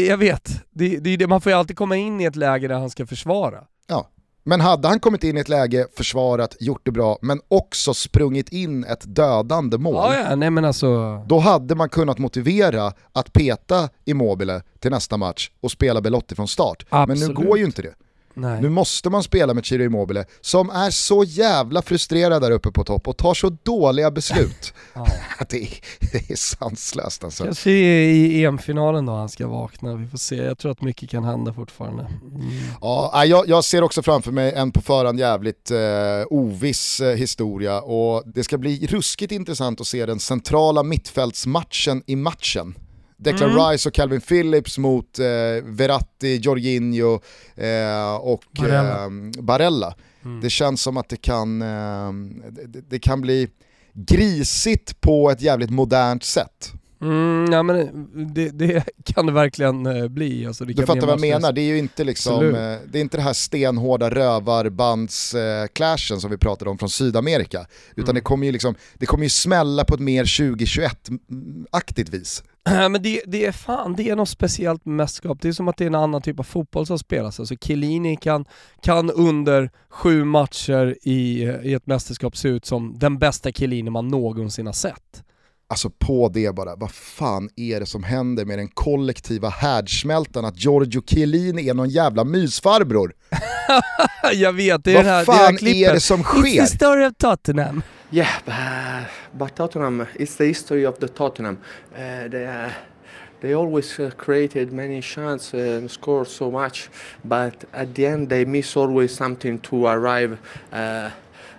[0.09, 0.51] jag vet.
[0.71, 3.65] Det, det, man får ju alltid komma in i ett läge där han ska försvara.
[3.87, 4.09] Ja,
[4.49, 8.49] men hade han kommit in i ett läge, försvarat, gjort det bra, men också sprungit
[8.49, 9.95] in ett dödande mål.
[9.95, 11.17] Ja, ja, nej men alltså...
[11.27, 16.49] Då hade man kunnat motivera att peta Immobile till nästa match och spela Belotti från
[16.49, 16.87] start.
[16.89, 17.21] Absolut.
[17.21, 17.95] Men nu går ju inte det.
[18.39, 18.63] Nej.
[18.63, 22.85] Nu måste man spela med Chiro Immobile som är så jävla frustrerad där uppe på
[22.85, 24.75] topp och tar så dåliga beslut.
[24.95, 25.07] ja.
[25.49, 25.69] det, är,
[26.13, 27.45] det är sanslöst alltså.
[27.45, 30.37] Kanske i EM-finalen då han ska vakna, vi får se.
[30.37, 32.03] Jag tror att mycket kan hända fortfarande.
[32.03, 32.51] Mm.
[32.81, 35.79] Ja, jag, jag, ser också framför mig en på förhand jävligt eh,
[36.31, 42.17] oviss eh, historia och det ska bli ruskigt intressant att se den centrala mittfältsmatchen i
[42.17, 42.75] matchen.
[43.17, 43.71] Declan mm.
[43.71, 45.25] Rice och Calvin Phillips mot eh,
[45.65, 47.21] Verratti, Jorginho
[47.55, 49.05] eh, och Barella.
[49.05, 49.11] Eh,
[49.43, 49.95] Barella.
[50.25, 50.41] Mm.
[50.41, 52.13] Det känns som att det kan, eh,
[52.67, 53.49] det, det, kan bli
[53.93, 56.73] grisigt på ett jävligt modernt sätt.
[57.01, 60.47] Mm, ja, men det, det, kan det verkligen eh, bli.
[60.47, 63.01] Alltså, det du fattar vad jag menar, det är ju inte, liksom, eh, det är
[63.01, 67.67] inte det här stenhårda rövarbands-clashen som vi pratade om från Sydamerika.
[67.91, 68.15] Utan mm.
[68.15, 72.43] det kommer ju liksom, det kommer ju smälla på ett mer 2021-aktigt vis.
[72.91, 75.39] Men det, det, är fan, det är något speciellt med mästerskap.
[75.41, 77.41] Det är som att det är en annan typ av fotboll som spelas.
[77.41, 78.45] Alltså Chiellini kan,
[78.83, 84.09] kan under sju matcher i, i ett mästerskap se ut som den bästa Chiellini man
[84.09, 85.23] någonsin har sett.
[85.69, 90.65] Alltså på det bara, vad fan är det som händer med den kollektiva härdsmältan att
[90.65, 93.13] Giorgio Chiellini är någon jävla mysfarbror?
[94.35, 96.41] Jag vet, det är vad det här, fan det här är det som sker?
[96.41, 97.83] It's the story of Tottenham.
[98.11, 101.59] Yeah, but, but Tottenham is the history of the Tottenham.
[101.93, 102.71] Uh, they, uh,
[103.41, 106.89] they always uh, created many chances and scored so much,
[107.25, 110.39] but at the end they miss always something to arrive.
[110.73, 111.11] Uh,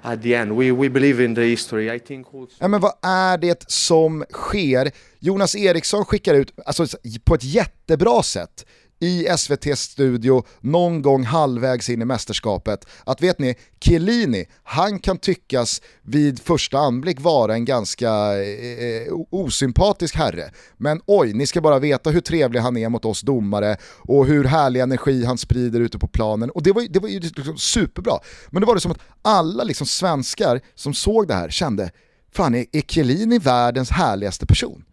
[0.03, 0.55] at the end.
[0.55, 1.95] We, we believe in the history.
[1.95, 2.55] I think also...
[2.59, 4.91] ja, men vad är det som sker?
[5.19, 8.65] Jonas Eriksson skickar ut, alltså på ett jättebra sätt,
[8.99, 15.17] i SVTs studio någon gång halvvägs in i mästerskapet att vet ni, Chiellini, han kan
[15.17, 20.51] tyckas vid första anblick vara en ganska eh, eh osympatisk herre.
[20.77, 24.43] Men oj, ni ska bara veta hur trevlig han är mot oss domare och hur
[24.43, 26.49] härlig energi han sprider ute på planen.
[26.49, 28.19] Och det var, det var ju liksom superbra.
[28.49, 31.91] Men det var det som att alla liksom svenskar som såg det här kände,
[32.33, 34.83] fan är, är Chiellini världens härligaste person?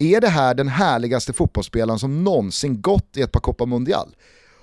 [0.00, 4.16] Är det här den härligaste fotbollsspelaren som någonsin gått i ett par Copa Mundial?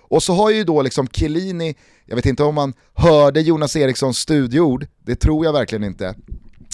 [0.10, 1.76] Och så har ju då liksom Chiellini,
[2.06, 6.16] jag vet inte om man hörde Jonas Erikssons studioord, det tror jag verkligen inte.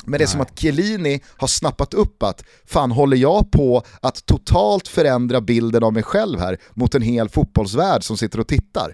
[0.06, 4.26] Men det är som att Chiellini har snappat upp att fan håller jag på att
[4.26, 8.94] totalt förändra bilden av mig själv här mot en hel fotbollsvärld som sitter och tittar.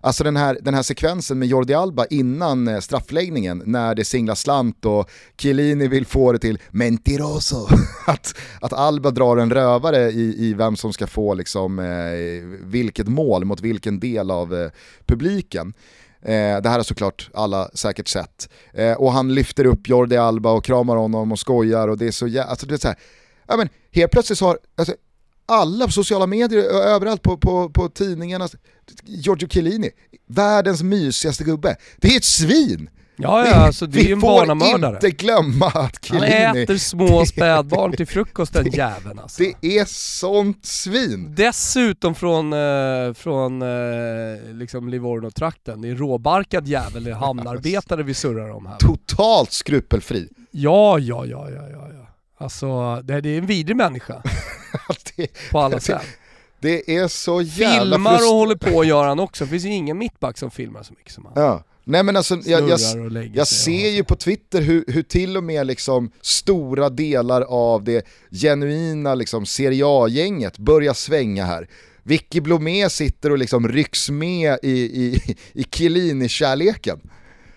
[0.00, 4.34] Alltså den här, den här sekvensen med Jordi Alba innan eh, straffläggningen när det singlar
[4.34, 7.68] slant och Chiellini vill få det till mentiroso.
[8.06, 13.08] att, att Alba drar en rövare i, i vem som ska få liksom, eh, vilket
[13.08, 14.70] mål mot vilken del av eh,
[15.06, 15.72] publiken.
[16.22, 18.48] Eh, det här har såklart alla säkert sett.
[18.72, 22.10] Eh, och han lyfter upp Jordi Alba och kramar honom och skojar och det är
[22.10, 22.50] så jävla...
[22.50, 22.96] Alltså det är så här,
[23.46, 24.94] ja, men helt plötsligt så har, alltså,
[25.46, 28.48] alla på sociala medier, och överallt på, på, på tidningarna,
[29.04, 29.90] Giorgio Chiellini,
[30.28, 31.76] världens mysigaste gubbe.
[31.96, 32.90] Det är ett svin!
[33.22, 34.94] Ja, ja, alltså det är ju en Vi får barnamördare.
[34.94, 39.42] inte glömma att Han Chiellini, äter små spädbarn till frukost den jäveln alltså.
[39.60, 41.34] det är sånt svin.
[41.34, 43.68] Dessutom från, eh, från eh,
[44.52, 45.80] liksom Livorno-trakten.
[45.82, 48.76] Det är råbarkad jävel, det är hamnarbetare vi surrar om här.
[48.76, 50.28] Totalt skrupelfri.
[50.50, 51.88] Ja, ja, ja, ja, ja.
[51.94, 52.06] ja.
[52.38, 54.22] Alltså, det, det är en vidrig människa
[55.16, 56.02] Det, på alla sätt.
[56.60, 59.44] Det är så jävla Filmar och håller på gör han också.
[59.44, 61.32] Det finns ju ingen mittback som filmar så mycket som han.
[61.36, 61.64] Ja.
[61.84, 62.80] Nej men alltså, jag, jag,
[63.34, 68.06] jag ser ju på Twitter hur, hur till och med liksom stora delar av det
[68.30, 71.68] genuina liksom Serie A-gänget börjar svänga här.
[72.02, 77.00] Vicky Blomé sitter och liksom rycks med i, i, i Chiellini-kärleken.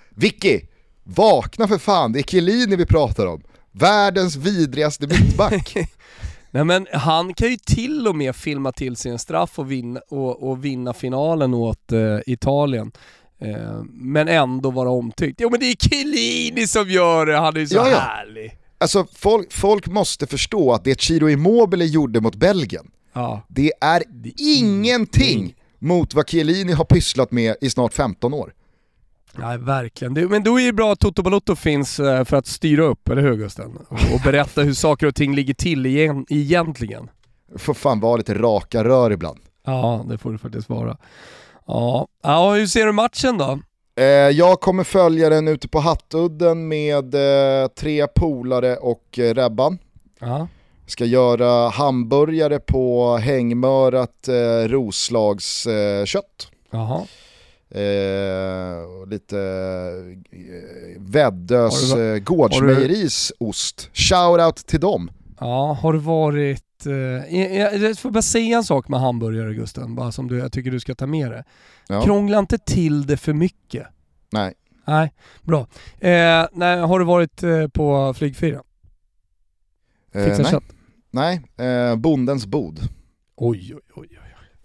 [0.09, 0.61] Vicky,
[1.03, 3.43] vakna för fan, det är Chiellini vi pratar om.
[3.71, 5.75] Världens vidrigaste mittback.
[6.53, 10.49] Nej men han kan ju till och med filma till sin straff och vinna, och,
[10.49, 12.91] och vinna finalen åt eh, Italien.
[13.39, 15.41] Eh, men ändå vara omtyckt.
[15.41, 17.97] Jo men det är Chiellini som gör det, han är ju så Ja, ja.
[17.99, 18.57] härlig.
[18.77, 23.41] Alltså folk, folk måste förstå att det Ciro Immobile gjorde mot Belgien, Ja.
[23.47, 24.03] det är
[24.37, 28.53] ingenting mot vad Chiellini har pysslat med i snart 15 år.
[29.37, 30.13] Nej verkligen.
[30.13, 33.09] Det, men då är det bra att Toto Balotto finns eh, för att styra upp,
[33.09, 33.77] eller hur Gusten?
[33.89, 37.09] Och, berätta hur saker och ting ligger till igen, egentligen.
[37.57, 39.39] Får fan vara lite raka rör ibland.
[39.65, 40.97] Ja, det får det faktiskt vara.
[41.67, 43.59] Ja, ja hur ser du matchen då?
[43.95, 49.77] Eh, jag kommer följa den ute på Hattudden med eh, tre polare och Rebban.
[50.19, 50.47] Ja.
[50.87, 54.29] Ska göra hamburgare på hängmörat
[54.67, 56.07] Roslagskött.
[56.07, 56.51] Kött.
[56.71, 57.01] Jaha.
[57.73, 59.39] Eh, lite
[60.31, 63.89] eh, Väddös eh, gårdsmejeris ost.
[63.93, 65.11] Shoutout till dem.
[65.39, 66.85] Ja, har du varit...
[66.85, 66.93] Eh,
[67.39, 70.71] jag, jag får bara säga en sak med hamburgare Gusten, bara som du, jag tycker
[70.71, 71.43] du ska ta med dig.
[71.87, 72.01] Ja.
[72.01, 73.87] Krångla inte till det för mycket.
[74.31, 74.53] Nej.
[74.85, 75.67] Nej, bra.
[75.99, 78.61] Eh, nej, har du varit eh, på flygfyra?
[80.11, 80.63] Eh, nej, kött?
[81.11, 81.41] nej.
[81.57, 82.79] Eh, bondens bod.
[83.35, 84.22] Oj, oj, oj.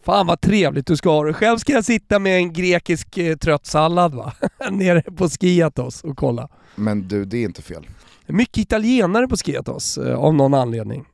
[0.09, 1.33] Fan vad trevligt du ska ha det.
[1.33, 4.33] Själv ska jag sitta med en grekisk eh, trött sallad va?
[4.71, 6.49] Nere på Skiatos och kolla.
[6.75, 7.89] Men du, det är inte fel.
[8.27, 11.05] Mycket italienare på Skiatos eh, av någon anledning.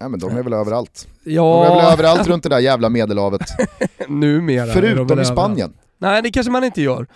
[0.00, 1.08] Nej men de är väl överallt.
[1.24, 3.42] De är Ja, väl överallt runt det där jävla medelhavet.
[4.08, 4.72] numera.
[4.72, 5.24] Förutom i.
[5.24, 5.72] Spanien.
[5.98, 7.06] Nej det kanske man inte gör.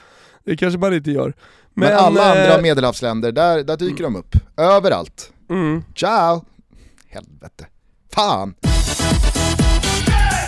[0.45, 1.35] Det kanske man inte gör.
[1.75, 4.37] Men, Men, alla eh, andra medelhavsländer, där, där dyker de upp.
[4.57, 5.33] Överallt.
[5.51, 5.85] Mm.
[5.97, 6.45] Ciao!
[7.09, 7.67] Helvete.
[8.15, 8.55] Fan!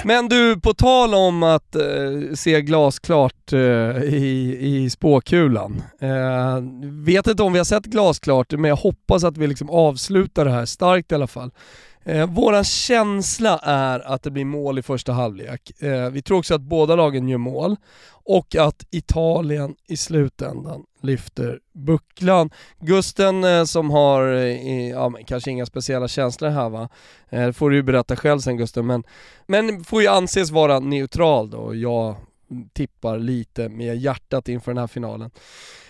[0.05, 3.59] Men du, på tal om att eh, se glasklart eh,
[4.03, 5.83] i, i spåkulan.
[6.01, 6.59] Eh,
[7.05, 10.51] vet inte om vi har sett glasklart, men jag hoppas att vi liksom avslutar det
[10.51, 11.51] här starkt i alla fall.
[12.05, 15.83] Eh, våran känsla är att det blir mål i första halvlek.
[15.83, 17.77] Eh, vi tror också att båda lagen gör mål
[18.11, 22.51] och att Italien i slutändan lyfter bucklan.
[22.81, 26.89] Gusten eh, som har, eh, ja, men kanske inga speciella känslor här va,
[27.29, 29.05] eh, det får du ju berätta själv sen Gusten, men,
[29.47, 31.75] men får ju anses vara neutral då.
[31.75, 32.17] Jag
[32.73, 35.31] tippar lite med hjärtat inför den här finalen.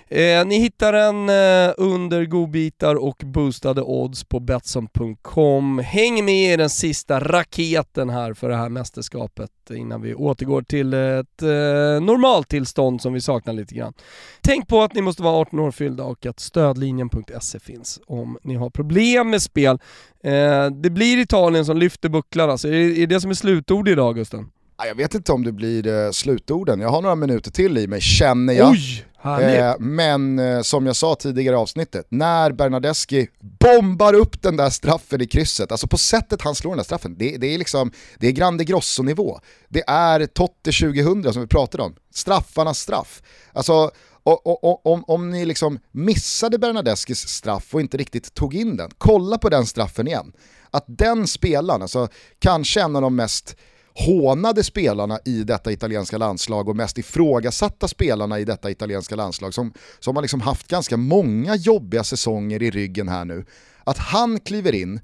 [0.09, 5.79] Eh, ni hittar den eh, under godbitar och boostade odds på Betsson.com.
[5.79, 10.95] Häng med i den sista raketen här för det här mästerskapet innan vi återgår till
[10.95, 13.93] ett eh, normaltillstånd som vi saknar lite grann.
[14.41, 18.55] Tänk på att ni måste vara 18 år fyllda och att stödlinjen.se finns om ni
[18.55, 19.79] har problem med spel.
[20.25, 22.69] Eh, det blir Italien som lyfter bucklan alltså.
[22.69, 24.51] Är det, är det som är slutord idag Gusten?
[24.79, 27.87] Ja, Jag vet inte om det blir eh, slutorden, jag har några minuter till i
[27.87, 28.71] mig känner jag.
[28.71, 29.05] Oj!
[29.25, 34.71] Eh, men eh, som jag sa tidigare i avsnittet, när Bernadeschi bombar upp den där
[34.71, 37.93] straffen i krysset, alltså på sättet han slår den där straffen, det, det är liksom,
[38.19, 39.41] det är Grande Grosso-nivå.
[39.69, 43.23] Det är Totte 2000 som vi pratade om, straffarnas straff.
[43.53, 43.91] Alltså,
[44.23, 48.77] och, och, och, om, om ni liksom missade Bernadeskis straff och inte riktigt tog in
[48.77, 50.33] den, kolla på den straffen igen.
[50.71, 52.09] Att den spelaren, alltså
[52.39, 53.57] kanske en av de mest
[53.95, 59.73] hånade spelarna i detta italienska landslag och mest ifrågasatta spelarna i detta italienska landslag som,
[59.99, 63.45] som har liksom haft ganska många jobbiga säsonger i ryggen här nu.
[63.85, 65.01] Att han kliver in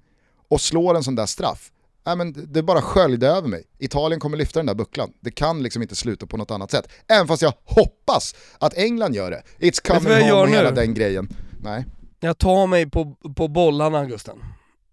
[0.49, 1.70] och slår en sån där straff,
[2.07, 3.64] Nej, men det bara sköljde över mig.
[3.78, 5.12] Italien kommer lyfta den där bucklan.
[5.20, 6.88] Det kan liksom inte sluta på något annat sätt.
[7.09, 9.43] Även fast jag hoppas att England gör det.
[9.59, 10.76] It's coming home och hela nu?
[10.76, 11.28] den grejen.
[11.62, 11.84] Nej.
[12.20, 14.38] Jag tar mig på, på bollarna Gusten.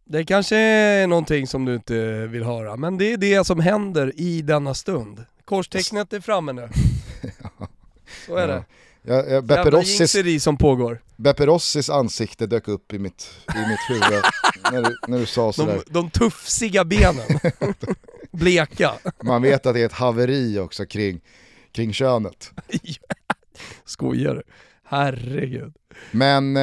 [0.09, 4.13] Det kanske är någonting som du inte vill höra, men det är det som händer
[4.15, 5.25] i denna stund.
[5.45, 6.69] Korstecknet är framme nu.
[8.27, 8.65] Så är det.
[9.01, 11.01] Jag, jag, Beppe, Rossis, som pågår.
[11.15, 14.23] Beppe Rossis ansikte dök upp i mitt, i mitt huvud
[14.71, 15.81] när, du, när du sa sådär.
[15.85, 17.39] De, de tuffsiga benen.
[18.31, 18.93] Bleka.
[19.23, 21.21] Man vet att det är ett haveri också kring,
[21.71, 22.51] kring könet.
[23.85, 24.43] Skojar du?
[24.89, 25.73] Herregud.
[26.11, 26.61] Men eh,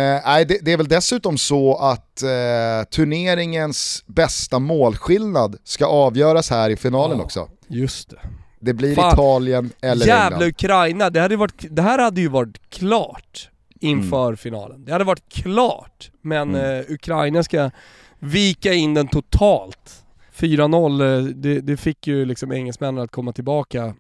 [0.49, 6.77] det, det, är väl dessutom så att eh, turneringens bästa målskillnad ska avgöras här i
[6.77, 7.49] finalen Ja, också.
[7.69, 8.19] Just det.
[8.61, 9.13] Det blir Fan.
[9.13, 10.49] Italien eller Jävla England.
[10.49, 13.51] Ukraina, det, hade varit, det här hade ju varit klart
[13.81, 14.37] inför Mm.
[14.37, 14.85] finalen.
[14.85, 16.79] Det hade varit klart, men Mm.
[16.81, 17.71] eh, Ukraina ska
[18.19, 20.05] vika in den totalt.
[20.35, 23.95] 4-0, eh, det, det fick ju liksom engelsmännen att komma tillbaka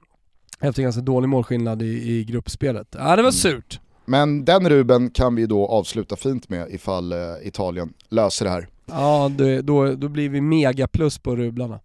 [0.60, 2.88] efter ganska dålig målskillnad i, i gruppspelet.
[2.98, 3.32] Ja, det var Mm.
[3.32, 3.80] surt.
[4.04, 8.68] Men den Ruben kan vi då avsluta fint med ifall eh, Italien löser det här.
[8.86, 11.80] Ja, det, då, då blir vi mega plus på rublarna.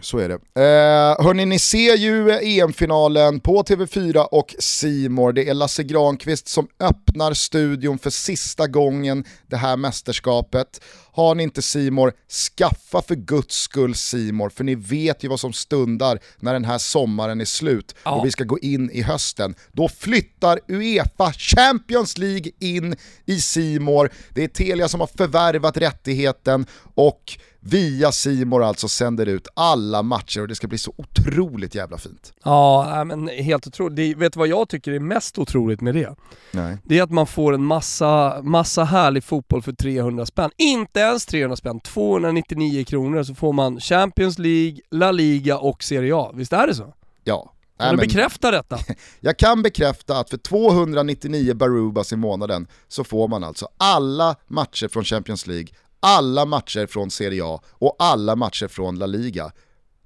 [0.00, 0.34] Så är det.
[0.34, 5.32] Eh, hörni, ni ser ju EM-finalen på TV4 och Simor.
[5.32, 10.80] Det är Lasse Granqvist som öppnar studion för sista gången det här mästerskapet.
[11.12, 12.12] Har ni inte Simor,
[12.56, 16.78] skaffa för guds skull Simor för ni vet ju vad som stundar när den här
[16.78, 18.10] sommaren är slut Ja.
[18.10, 19.54] och vi ska gå in i hösten.
[19.72, 22.96] Då flyttar Uefa Champions League in
[23.26, 24.10] i Simor.
[24.30, 30.40] Det är Telia som har förvärvat rättigheten och via Simor alltså sänder ut alla matcher
[30.40, 32.32] och det ska bli så otroligt jävla fint.
[32.44, 33.96] Ja, men helt otroligt.
[33.96, 36.14] Det, vet du vad jag tycker är mest otroligt med det?
[36.50, 36.78] Nej.
[36.84, 40.50] Det är att man får en massa, massa härlig fotboll för 300 spänn.
[40.56, 46.16] Inte ens 300 spänn, 299 kronor så får man Champions League, La Liga och Serie
[46.16, 46.32] A.
[46.34, 46.94] Visst är det så?
[47.24, 47.50] Ja.
[47.78, 48.78] Kan du bekräfta detta?
[49.20, 54.88] jag kan bekräfta att för 299 Barubas i månaden så får man alltså alla matcher
[54.88, 55.68] från Champions League,
[56.04, 59.52] alla matcher från Serie A och alla matcher från La Liga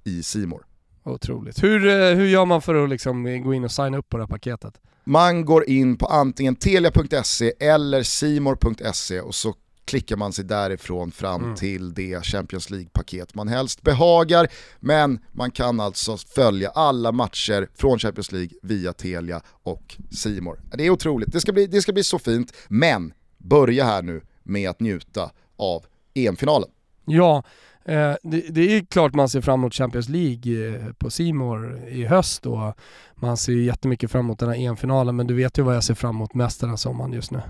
[0.03, 0.65] i Simor.
[1.03, 1.63] Otroligt.
[1.63, 4.23] Hur, eh, hur gör man för att liksom gå in och signa upp på det
[4.23, 4.73] här paketet?
[5.03, 9.53] Man går in på antingen telia.se eller simor.se och så
[9.85, 11.55] klickar man sig därifrån fram Mm.
[11.55, 14.47] till det Champions League-paket man helst behagar.
[14.79, 20.59] Men man kan alltså följa alla matcher från Champions League via Telia och Simor.
[20.73, 22.53] Det är otroligt, det ska bli, det ska bli så fint.
[22.67, 26.69] Men börja här nu med att njuta av EM-finalen.
[27.05, 27.43] Ja,
[27.85, 32.05] eh, det, det är klart man ser fram emot Champions League eh, på Simor i
[32.05, 32.73] höst och
[33.15, 35.93] man ser jättemycket fram emot den här EM-finalen men du vet ju vad jag ser
[35.95, 37.41] fram emot mest den här sommaren just nu.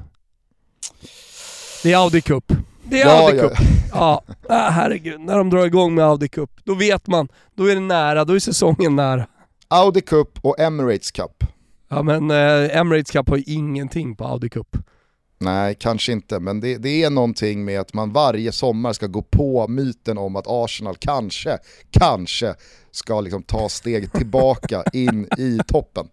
[1.83, 2.53] Det är Audi Cup.
[2.83, 3.49] Det är Ja, Audi ja.
[3.49, 3.57] Cup.
[3.91, 5.19] Ja, ah, herregud.
[5.19, 7.27] När de drar igång med Audi Cup, då vet man.
[7.55, 9.27] Då är det nära, då är säsongen nära.
[9.67, 11.43] Audi Cup och Emirates Cup.
[11.87, 14.77] Ja men eh, Emirates Cup har ju ingenting på Audi Cup.
[15.41, 19.21] Nej, kanske inte, men det, det är någonting med att man varje sommar ska gå
[19.21, 21.57] på myten om att Arsenal kanske,
[21.91, 22.55] kanske
[22.91, 26.07] ska liksom ta steg tillbaka in i toppen.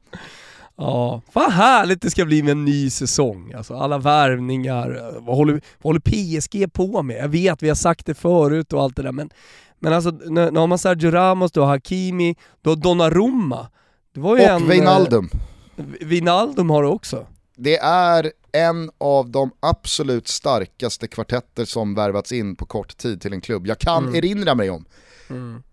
[0.77, 3.53] Ja, vad härligt det ska bli med en ny säsong.
[3.53, 7.17] Alltså alla värvningar, vad håller, vad håller PSG på med?
[7.17, 9.31] Jag vet, vi har sagt det förut och allt det där, men,
[9.79, 13.69] men alltså nu har man Sergio Ramos, du har Hakimi, du har Donnarumma.
[14.15, 15.31] Det var ju en, Och Wijnaldum.
[15.77, 17.27] Eh, Wijnaldum har du också.
[17.59, 23.33] Det är en av de absolut starkaste kvartetter som värvats in på kort tid till
[23.33, 23.67] en klubb.
[23.67, 24.15] Jag kan Mm.
[24.15, 24.85] erinra mig om.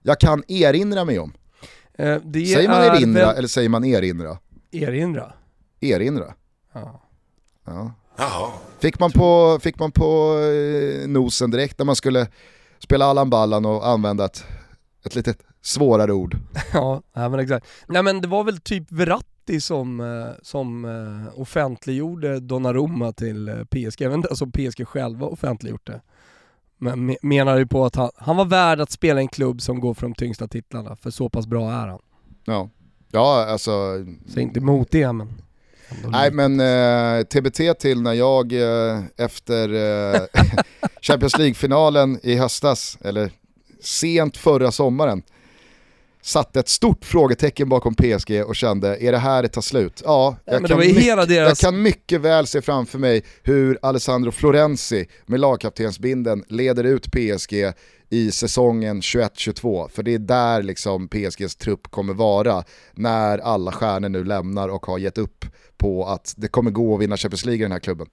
[0.01, 1.33] Jag kan erinra mig om.
[1.97, 4.37] Eh, det Säger man erinra väl- eller säger man erinra?
[4.71, 5.33] Erinra.
[5.81, 6.33] Erinra.
[6.73, 7.01] Ja.
[8.17, 8.53] Ja.
[8.79, 12.27] Fick man på, fick man på eh, nosen direkt när man skulle
[12.79, 14.43] spela Allan Ballan och använda ett,
[15.05, 15.33] ett lite
[15.63, 16.37] svårare ord.
[16.73, 17.67] Ja, nej, men exakt.
[17.87, 23.55] Nej men det var väl typ Verratti som, eh, som eh, offentliggjorde Donnarumma till eh,
[23.55, 24.01] PSG.
[24.01, 26.01] Jag vet inte om PSG själva offentliggjort det.
[26.77, 29.61] Men me- menar ju på att han, han var värd att spela i en klubb
[29.61, 31.99] som går för de tyngsta titlarna, för så pass bra är han.
[32.45, 32.69] Ja,
[33.11, 33.71] ja alltså...
[34.27, 35.33] Så inte emot det men...
[36.07, 40.21] Nej men eh, TBT till när jag eh, efter eh,
[41.01, 43.31] Champions League-finalen i höstas, eller
[43.81, 45.23] sent förra sommaren,
[46.23, 50.01] satte ett stort frågetecken bakom PSG och kände, är det här det tar slut?
[50.05, 53.79] Ja, jag, det kan, mycket, hela deras- jag kan mycket väl se framför mig hur
[53.81, 57.53] Alessandro Florenzi med lagkaptensbinden leder ut PSG
[58.09, 62.63] i säsongen 21-22, för det är där liksom PSGs trupp kommer vara
[62.93, 65.45] när alla stjärnor nu lämnar och har gett upp
[65.77, 68.07] på att det kommer gå att vinna Champions League i den här klubben.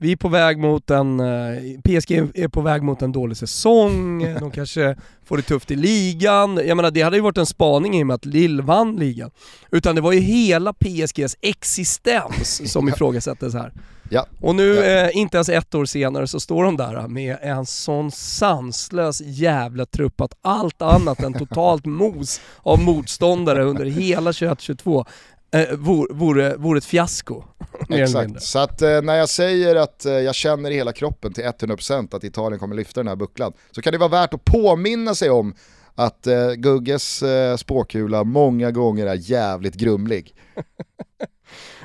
[0.00, 4.22] Vi är på väg mot en, eh, PSG är på väg mot en dålig säsong,
[4.40, 6.60] de kanske får det tufft i ligan.
[6.66, 9.30] Jag menar det hade ju varit en spaning i och med att Lille vann ligan.
[9.70, 13.72] Utan det var ju hela PSGs existens som ifrågasättes här.
[14.10, 14.26] Ja.
[14.40, 14.82] Och nu, Ja.
[14.84, 19.86] eh, inte ens ett år senare, så står de där med en sån sanslös jävla
[19.86, 25.06] trupp att allt annat än totalt mos av motståndare under hela 21-22
[25.54, 27.44] eh, vore, vore, vore ett fiasko.
[27.90, 31.44] Exakt, så att eh, när jag säger att eh, jag känner i hela kroppen till
[31.44, 35.14] 100% att Italien kommer lyfta den här bucklan, så kan det vara värt att påminna
[35.14, 35.54] sig om
[35.94, 40.34] att eh, Gugges eh, spåkula många gånger är jävligt grumlig.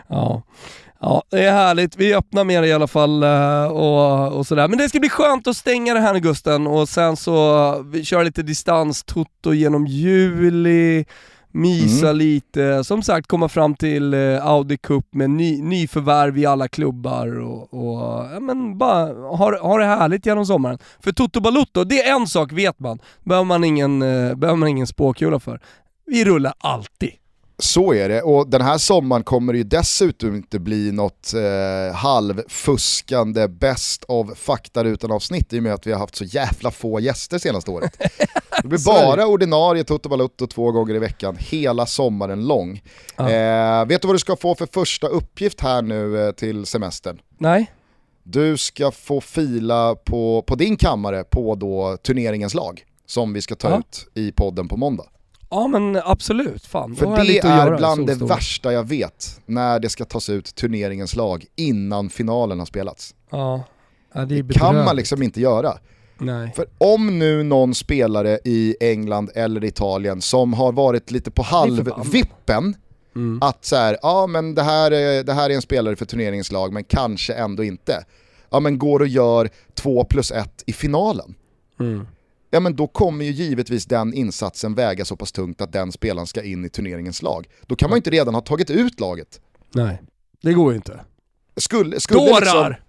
[0.07, 0.43] Ja.
[0.99, 1.97] Ja, det är härligt.
[1.97, 4.67] Vi öppnar med det i alla fall eh, och, och sådär.
[4.67, 8.05] Men det ska bli skönt att stänga det här nu Gusten och sen så vi
[8.05, 11.05] kör lite distans, Toto genom juli,
[11.53, 12.17] mysa Mm.
[12.17, 17.39] lite, som sagt komma fram till eh, Audi Cup med ny, nyförvärv i alla klubbar
[17.39, 17.99] och, och
[18.33, 20.77] ja, men bara ha, ha det härligt genom sommaren.
[20.99, 24.69] För Toto Balutto, det är en sak vet man, behöver man ingen, eh, behöver man
[24.69, 25.59] ingen spåkula för.
[26.05, 27.11] Vi rullar alltid.
[27.57, 31.95] Så är det, och den här sommaren kommer det ju dessutom inte bli något eh,
[31.95, 36.99] halvfuskande best of faktarutan avsnitt i och med att vi har haft så jävla få
[36.99, 37.97] gäster senaste året.
[38.61, 42.81] Det blir bara ordinarie Toto Balutto två gånger i veckan, hela sommaren lång.
[43.17, 43.29] Ja.
[43.31, 47.19] Eh, vet du vad du ska få för första uppgift här nu eh, till semestern?
[47.37, 47.71] Nej?
[48.23, 53.55] Du ska få fila på, på din kammare på då turneringens lag som vi ska
[53.55, 53.79] ta Ja.
[53.79, 55.05] ut i podden på måndag.
[55.53, 56.95] Ja men absolut, fan.
[56.95, 61.45] För det är bland det värsta jag vet när det ska tas ut turneringens lag
[61.55, 63.15] innan finalen har spelats.
[63.29, 63.63] Ja.
[64.13, 65.77] ja det Det kan man liksom inte göra.
[66.17, 66.51] Nej.
[66.55, 72.75] För om nu någon spelare i England eller Italien som har varit lite på halvvippen,
[73.15, 73.39] Mm.
[73.41, 76.51] att så här, ja men det här, är, det här är en spelare för turneringens
[76.51, 78.05] lag men kanske ändå inte.
[78.49, 81.35] Ja men går och gör 2 plus 1 i finalen.
[81.79, 82.07] Mm.
[82.53, 86.27] Ja men då kommer ju givetvis den insatsen väga så pass tungt att den spelaren
[86.27, 87.47] ska in i turneringens lag.
[87.67, 89.41] Då kan man ju inte redan ha tagit ut laget.
[89.75, 90.01] Nej,
[90.41, 90.99] det går ju inte.
[91.57, 92.83] Skulle, skulle, liksom, Dårar!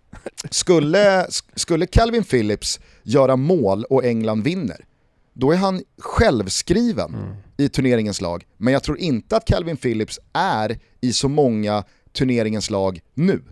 [0.51, 4.85] skulle, skulle Calvin Phillips göra mål och England vinner,
[5.33, 7.35] då är han självskriven Mm.
[7.57, 8.45] i turneringens lag.
[8.57, 13.43] Men jag tror inte att Calvin Phillips är i så många turneringens lag nu.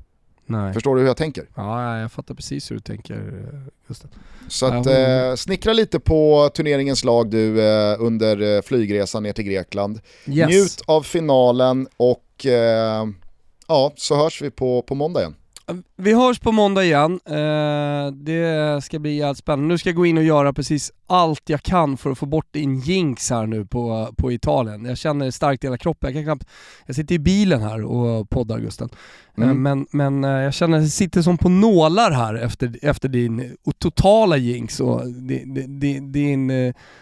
[0.53, 0.73] Nej.
[0.73, 1.47] Förstår du hur jag tänker?
[1.55, 4.11] Ja, jag fattar precis hur du tänker eh, Gustav.
[4.49, 9.45] Så att, eh, snickra lite på turneringens lag du eh, under eh, flygresan ner till
[9.45, 10.01] Grekland.
[10.27, 10.49] Yes.
[10.49, 13.07] Njut av finalen och eh,
[13.69, 15.35] ja, så hörs vi på, på måndag igen.
[15.97, 17.21] Vi hörs på måndag igen.
[17.27, 19.67] Eh, det ska bli jävligt spännande.
[19.69, 22.47] Nu ska jag gå in och göra precis allt jag kan för att få bort
[22.51, 24.85] din jinx här nu på, på Italien.
[24.85, 26.09] Jag känner det starkt i hela kroppen.
[26.09, 26.51] Jag, kan knappt,
[26.87, 28.89] jag sitter i bilen här och poddar Gusten.
[28.93, 28.99] Eh,
[29.37, 29.63] Mm.
[29.63, 33.57] men men eh, jag känner att jag sitter som på nålar här efter, efter din
[33.79, 36.49] totala jinx och din, din, din,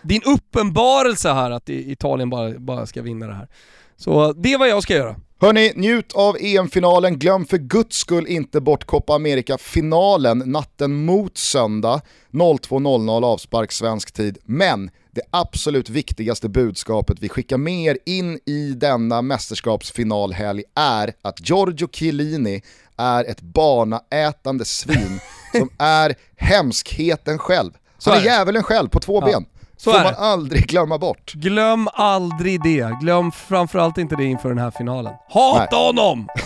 [0.02, 3.48] din uppenbarelse här att Italien bara, bara ska vinna det här.
[3.96, 5.16] Så det är vad jag ska göra.
[5.42, 7.18] Hörni, njut av EM-finalen.
[7.18, 12.00] Glöm för guds skull inte bort Copa America-finalen natten mot söndag.
[12.32, 14.38] 02.00 avspark svensk tid.
[14.44, 21.48] Men det absolut viktigaste budskapet vi skickar med er in i denna mästerskapsfinalhelg är att
[21.48, 22.62] Giorgio Chiellini
[22.96, 25.20] är ett barnaätande svin
[25.52, 27.70] som är hemskheten själv.
[27.98, 29.46] Så Han är djävulen själv på två Ja, ben.
[29.80, 31.32] Så Får man aldrig glömma bort.
[31.34, 32.98] Glöm aldrig det.
[33.00, 35.12] Glöm framförallt inte det inför den här finalen.
[35.28, 35.86] Hata Nej.
[35.86, 36.28] honom!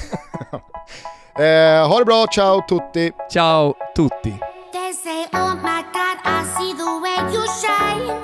[1.39, 3.13] Eh, ha det bra, ciao tutti!
[3.33, 4.35] Ciao tutti!
[4.73, 8.21] They say, oh my God, I see the way you shine.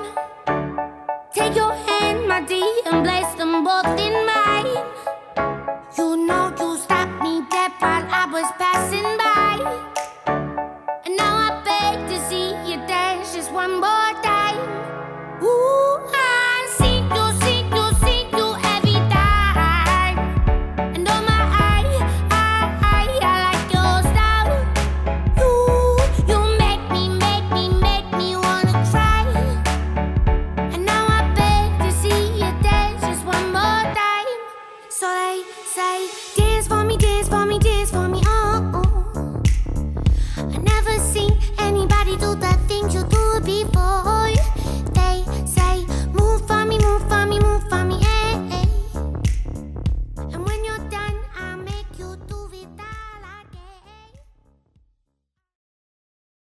[1.35, 4.20] Take your hand, my dear, and place them both in